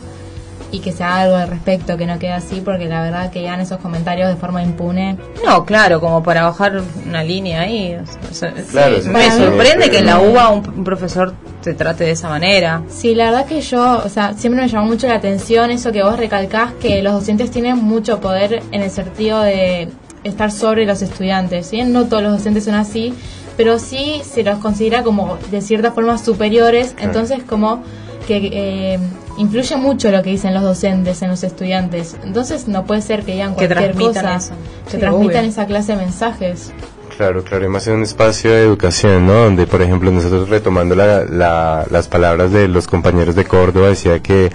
y 0.74 0.80
que 0.80 0.92
se 0.92 1.04
haga 1.04 1.20
algo 1.22 1.37
al 1.37 1.48
respecto, 1.48 1.96
que 1.96 2.06
no 2.06 2.18
quede 2.18 2.32
así, 2.32 2.60
porque 2.60 2.87
la 2.87 3.02
verdad 3.02 3.30
que 3.30 3.42
ya 3.42 3.54
en 3.54 3.60
esos 3.60 3.78
comentarios 3.78 4.28
de 4.28 4.37
forma 4.37 4.62
impune. 4.62 5.16
No, 5.46 5.64
claro, 5.64 6.00
como 6.00 6.22
para 6.22 6.42
bajar 6.42 6.80
una 7.06 7.22
línea 7.22 7.60
ahí. 7.60 7.94
o 7.96 8.34
sea, 8.34 8.52
Claro, 8.70 9.00
sí, 9.00 9.08
me 9.08 9.30
sorprende 9.30 9.90
que 9.90 9.98
en 9.98 10.06
la 10.06 10.18
UBA 10.20 10.48
un, 10.50 10.68
un 10.78 10.84
profesor 10.84 11.32
te 11.62 11.74
trate 11.74 12.04
de 12.04 12.10
esa 12.10 12.28
manera. 12.28 12.82
Sí, 12.88 13.14
la 13.14 13.26
verdad 13.30 13.46
que 13.46 13.60
yo, 13.60 14.02
o 14.04 14.08
sea, 14.08 14.34
siempre 14.34 14.62
me 14.62 14.68
llamó 14.68 14.87
mucho 14.87 15.06
la 15.06 15.14
atención 15.14 15.70
eso 15.70 15.92
que 15.92 16.02
vos 16.02 16.16
recalcás, 16.18 16.72
que 16.74 17.02
los 17.02 17.12
docentes 17.14 17.50
tienen 17.50 17.76
mucho 17.78 18.20
poder 18.20 18.62
en 18.72 18.82
el 18.82 18.90
sentido 18.90 19.40
de 19.42 19.88
estar 20.24 20.50
sobre 20.50 20.87
los 20.87 21.02
estudiantes. 21.02 21.66
¿sí? 21.68 21.82
No 21.84 22.06
todos 22.06 22.22
los 22.22 22.32
docentes 22.32 22.64
son 22.64 22.74
así, 22.74 23.14
pero 23.56 23.78
sí 23.78 24.20
se 24.24 24.42
los 24.42 24.58
considera 24.58 25.02
como 25.04 25.38
de 25.50 25.60
cierta 25.60 25.92
forma 25.92 26.18
superiores, 26.18 26.92
Claro. 26.94 27.06
entonces 27.12 27.42
como 27.44 27.82
que 28.26 28.50
eh, 28.52 28.98
influye 29.38 29.77
mucho 29.77 30.11
lo 30.11 30.23
que 30.23 30.31
dicen 30.31 30.55
los 30.55 30.62
docentes 30.62 31.23
en 31.23 31.31
los 31.31 31.42
estudiantes. 31.44 32.16
Entonces 32.25 32.68
no 32.68 32.85
puede 32.85 33.03
ser 33.03 33.23
que 33.25 33.33
digan 33.33 33.51
Que 33.55 33.66
cualquier 33.66 33.92
transmitan 33.94 34.14
cosa, 34.25 34.37
eso. 34.37 34.55
que 34.87 34.90
Sí, 34.92 34.99
transmitan 34.99 35.38
obvio. 35.40 35.51
esa 35.51 35.66
clase 35.66 35.92
de 35.92 35.99
mensajes. 35.99 36.73
Claro, 37.16 37.44
claro, 37.44 37.64
y 37.64 37.68
más 37.68 37.87
en 37.87 37.94
un 37.94 38.03
espacio 38.03 38.51
de 38.51 38.62
educación, 38.62 39.25
¿no? 39.29 39.35
Donde, 39.35 39.68
por 39.68 39.81
ejemplo, 39.83 40.11
nosotros 40.11 40.49
retomando 40.49 40.97
la, 40.97 41.25
la- 41.25 41.87
las 41.88 42.09
palabras 42.09 42.51
de 42.51 42.66
los 42.66 42.88
compañeros 42.88 43.37
de 43.37 43.44
Córdoba, 43.44 43.87
decía 43.88 44.18
que 44.20 44.51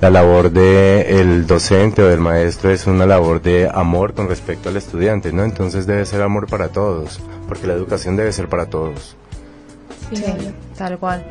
la 0.00 0.10
labor 0.10 0.52
de 0.52 1.20
el 1.20 1.44
docente 1.48 2.02
o 2.04 2.06
del 2.06 2.20
maestro 2.20 2.70
es 2.70 2.86
una 2.86 3.04
labor 3.04 3.42
de 3.42 3.68
amor 3.72 4.14
con 4.14 4.28
respecto 4.28 4.68
al 4.68 4.76
estudiante, 4.76 5.32
¿no? 5.32 5.42
Entonces 5.42 5.88
debe 5.88 6.06
ser 6.06 6.22
amor 6.22 6.46
para 6.46 6.68
todos, 6.68 7.18
porque 7.48 7.66
la 7.66 7.72
educación 7.72 8.14
debe 8.14 8.30
ser 8.32 8.48
para 8.48 8.66
todos. 8.66 9.16
Sí, 10.12 10.22
tal 10.78 10.98
cual. 10.98 11.24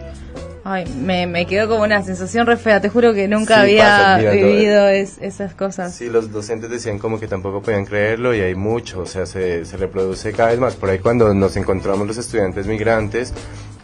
Ay, 0.65 0.85
me, 0.97 1.27
me 1.27 1.45
quedó 1.45 1.67
como 1.67 1.83
una 1.83 2.01
sensación 2.03 2.47
re 2.47 2.55
fea. 2.55 2.79
Te 2.79 2.87
juro 2.87 3.13
que 3.13 3.27
nunca 3.27 3.55
Sí, 3.55 3.61
había 3.61 3.83
pasa, 3.83 4.17
mira, 4.17 4.31
todo- 4.31 4.39
vivido 4.41 4.87
es- 4.87 5.17
esas 5.19 5.53
cosas. 5.53 5.93
Sí, 5.93 6.09
los 6.09 6.31
docentes 6.31 6.69
decían 6.69 6.99
como 6.99 7.19
que 7.19 7.27
tampoco 7.27 7.61
podían 7.61 7.83
creerlo 7.85 8.33
y 8.33 8.39
hay 8.39 8.55
mucho, 8.55 9.01
o 9.01 9.05
sea, 9.05 9.25
se, 9.25 9.65
se 9.65 9.75
reproduce 9.75 10.31
cada 10.31 10.49
vez 10.51 10.59
más. 10.59 10.75
Por 10.75 10.89
ahí 10.89 10.99
cuando 10.99 11.33
nos 11.33 11.57
encontramos 11.57 12.07
los 12.07 12.17
estudiantes 12.17 12.65
migrantes, 12.65 13.33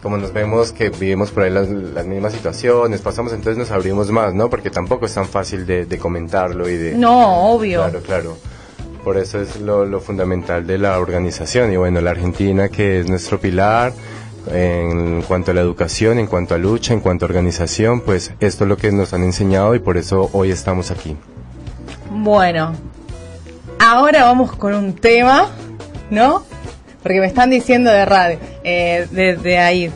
como 0.02 0.16
nos 0.16 0.32
vemos 0.32 0.72
que 0.72 0.88
vivimos 0.88 1.30
por 1.32 1.42
ahí 1.42 1.50
las, 1.50 1.68
las 1.68 2.06
mismas 2.06 2.32
situaciones, 2.32 3.02
pasamos, 3.02 3.34
entonces 3.34 3.58
nos 3.58 3.70
abrimos 3.70 4.10
más, 4.10 4.32
¿no? 4.32 4.48
Porque 4.48 4.70
tampoco 4.70 5.04
es 5.04 5.12
tan 5.12 5.26
fácil 5.26 5.66
de, 5.66 5.84
de 5.84 5.98
comentarlo 5.98 6.66
y 6.66 6.78
de... 6.78 6.94
No, 6.94 7.50
obvio. 7.52 7.80
Claro, 7.82 8.00
claro. 8.00 8.38
Por 9.04 9.18
eso 9.18 9.38
es 9.40 9.60
lo, 9.60 9.84
lo 9.84 10.00
fundamental 10.00 10.66
de 10.66 10.78
la 10.78 10.98
organización. 10.98 11.70
Y 11.72 11.76
bueno, 11.76 12.00
la 12.00 12.12
Argentina, 12.12 12.70
que 12.70 13.00
es 13.00 13.08
nuestro 13.10 13.38
pilar 13.38 13.92
en 14.46 15.22
cuanto 15.22 15.50
a 15.50 15.54
la 15.54 15.60
educación, 15.60 16.18
en 16.18 16.26
cuanto 16.26 16.54
a 16.54 16.58
lucha, 16.58 16.92
en 16.92 17.00
cuanto 17.00 17.24
a 17.24 17.28
organización, 17.28 18.00
pues 18.00 18.32
esto 18.40 18.64
es 18.64 18.68
lo 18.68 18.76
que 18.76 18.92
nos 18.92 19.12
han 19.12 19.22
enseñado 19.22 19.74
y 19.74 19.78
por 19.78 19.96
eso 19.96 20.30
hoy 20.32 20.50
estamos 20.50 20.90
aquí. 20.90 21.16
Bueno, 22.10 22.74
ahora 23.78 24.24
vamos 24.24 24.52
con 24.56 24.74
un 24.74 24.94
tema, 24.94 25.48
¿no? 26.10 26.44
Porque 27.02 27.20
me 27.20 27.26
están 27.26 27.50
diciendo 27.50 27.90
de 27.90 28.04
radio, 28.04 28.38
eh, 28.64 29.06
de, 29.10 29.36
de 29.36 29.58
ahí. 29.58 29.92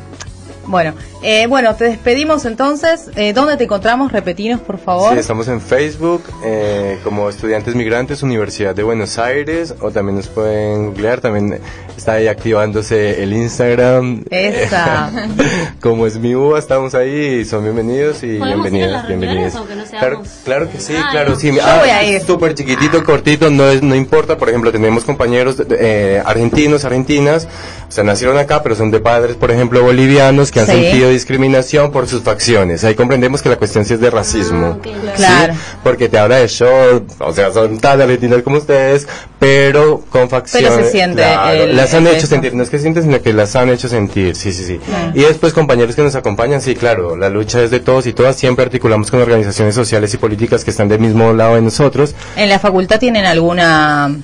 Bueno, 0.66 0.94
Eh, 1.26 1.46
bueno, 1.46 1.74
te 1.74 1.84
despedimos 1.84 2.44
entonces. 2.44 3.10
Eh, 3.16 3.32
¿Dónde 3.32 3.56
te 3.56 3.64
encontramos? 3.64 4.12
Repetinos, 4.12 4.60
por 4.60 4.76
favor. 4.78 5.14
Sí, 5.14 5.20
estamos 5.20 5.48
en 5.48 5.58
Facebook 5.62 6.22
eh, 6.44 6.98
como 7.02 7.30
Estudiantes 7.30 7.74
Migrantes 7.74 8.22
Universidad 8.22 8.74
de 8.74 8.82
Buenos 8.82 9.18
Aires 9.18 9.74
o 9.80 9.90
también 9.90 10.16
nos 10.18 10.28
pueden 10.28 10.88
googlear, 10.88 11.22
también 11.22 11.60
está 11.96 12.14
ahí 12.14 12.28
activándose 12.28 13.22
el 13.22 13.32
Instagram. 13.32 14.24
Esa. 14.28 15.10
como 15.80 16.06
es 16.06 16.18
mi 16.18 16.34
uva, 16.34 16.58
estamos 16.58 16.94
ahí 16.94 17.38
y 17.40 17.44
son 17.46 17.64
bienvenidos 17.64 18.22
y 18.22 18.36
¿Podemos 18.38 18.66
ir 18.70 18.84
a 18.84 19.06
bienvenidas, 19.06 19.08
bienvenidas. 19.08 19.54
no 19.54 19.64
claro, 19.98 20.22
claro 20.44 20.70
que 20.70 20.78
sí, 20.78 20.94
Ah, 20.94 21.08
claro, 21.10 21.36
sí. 21.36 21.54
Yo 21.54 21.62
Ah, 21.64 21.78
voy 21.80 21.88
a 21.88 22.04
ir. 22.04 22.20
Súper 22.22 22.54
chiquitito, 22.54 23.02
cortito, 23.02 23.48
no 23.48 23.66
es, 23.70 23.82
no 23.82 23.94
importa. 23.94 24.36
Por 24.36 24.50
ejemplo, 24.50 24.70
tenemos 24.72 25.04
compañeros 25.04 25.56
eh, 25.70 26.22
argentinos, 26.24 26.84
argentinas, 26.84 27.48
o 27.88 27.92
sea, 27.92 28.04
nacieron 28.04 28.36
acá, 28.36 28.62
pero 28.62 28.74
son 28.74 28.90
de 28.90 29.00
padres, 29.00 29.36
por 29.36 29.50
ejemplo, 29.50 29.82
bolivianos 29.82 30.50
que 30.54 30.60
han 30.60 30.66
Sí. 30.66 30.72
sentido 30.72 31.10
discriminación 31.10 31.90
por 31.92 32.08
sus 32.08 32.22
facciones. 32.22 32.82
Ahí 32.84 32.94
comprendemos 32.94 33.42
que 33.42 33.48
la 33.50 33.56
cuestión 33.56 33.84
sí 33.84 33.94
es 33.94 34.00
de 34.00 34.08
racismo. 34.08 34.78
Ah, 34.78 34.82
claro. 34.82 35.02
¿sí? 35.16 35.16
Claro. 35.16 35.54
Porque 35.82 36.08
te 36.08 36.18
habla 36.18 36.36
de 36.36 36.48
show, 36.48 37.04
o 37.18 37.32
sea, 37.34 37.52
son 37.52 37.78
tan 37.78 38.00
argentinos 38.00 38.42
como 38.42 38.56
ustedes, 38.58 39.06
pero 39.38 40.02
con 40.08 40.30
facciones. 40.30 40.70
Pero 40.70 40.84
se 40.84 40.90
siente 40.92 41.22
Claro, 41.22 41.50
el- 41.64 41.76
las 41.76 41.92
han 41.92 42.02
el 42.06 42.10
hecho 42.14 42.18
eso. 42.18 42.26
sentir, 42.28 42.54
no 42.54 42.62
es 42.62 42.70
que 42.70 42.78
sienten, 42.78 43.02
sino 43.02 43.20
que 43.20 43.32
las 43.34 43.54
han 43.56 43.68
hecho 43.68 43.88
sentir, 43.88 44.36
sí, 44.36 44.52
sí, 44.52 44.64
sí. 44.64 44.80
Y 45.14 45.22
después 45.22 45.52
compañeros 45.52 45.96
que 45.96 46.02
nos 46.02 46.14
acompañan, 46.14 46.62
sí, 46.62 46.74
claro, 46.74 47.16
la 47.16 47.28
lucha 47.28 47.60
es 47.62 47.70
de 47.70 47.80
todos 47.80 48.06
y 48.06 48.12
todas, 48.12 48.36
siempre 48.36 48.64
articulamos 48.64 49.10
con 49.10 49.20
organizaciones 49.20 49.74
sociales 49.74 50.14
y 50.14 50.16
políticas 50.18 50.64
que 50.64 50.70
están 50.70 50.88
del 50.88 51.00
mismo 51.00 51.32
lado 51.32 51.56
de 51.56 51.62
nosotros. 51.62 52.14
¿En 52.36 52.48
la 52.48 52.58
facultad 52.60 52.98
tienen 53.00 53.26
alguna 53.26 54.14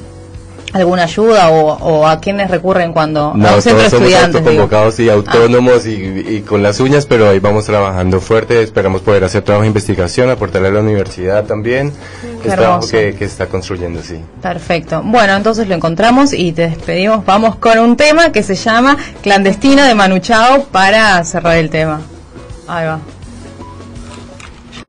alguna 0.73 1.05
ayuda 1.05 1.51
o, 1.51 1.73
o 1.75 2.07
a 2.07 2.21
quiénes 2.21 2.51
recurren 2.51 2.93
cuando 2.93 3.33
a 3.33 3.37
No, 3.37 3.55
un 3.57 3.63
centro 3.63 3.83
de 3.83 3.91
todos 3.91 4.03
estudiantes? 4.03 4.37
autoconvocados 4.41 5.01
y 5.01 5.09
autónomos 5.09 5.87
y, 5.87 5.93
y 5.95 6.41
con 6.43 6.63
las 6.63 6.81
uñas, 6.81 7.07
pero 7.07 7.29
ahí 7.29 7.39
vamos 7.41 7.67
trabajando 7.67 8.21
fuerte, 8.21 8.63
esperamos 8.63 9.01
poder 9.03 9.25
hacer 9.25 9.43
trabajo 9.43 9.63
de 9.63 9.69
investigación, 9.69 10.31
aportarle 10.31 10.69
a 10.69 10.73
la 10.73 10.81
universidad 10.81 11.45
también. 11.45 11.93
Qué 12.43 12.49
es 12.49 12.55
trabajo 12.55 12.89
que, 12.89 13.15
que 13.15 13.25
está 13.25 13.47
construyendo, 13.47 14.03
sí. 14.03 14.21
Perfecto. 14.41 15.03
Bueno, 15.05 15.35
entonces 15.37 15.69
lo 15.69 15.75
encontramos 15.75 16.33
y 16.33 16.53
te 16.53 16.69
despedimos. 16.69 17.25
Vamos 17.27 17.57
con 17.57 17.79
un 17.79 17.97
tema 17.97 18.33
que 18.33 18.43
se 18.43 18.55
llama 18.55 18.97
Clandestino 19.23 19.85
de 19.85 19.95
Manu 19.95 20.19
Chao 20.21 20.65
para 20.71 21.23
cerrar 21.25 21.57
el 21.59 21.69
tema. 21.71 22.01
Ahí 22.69 22.87
va. 22.87 22.99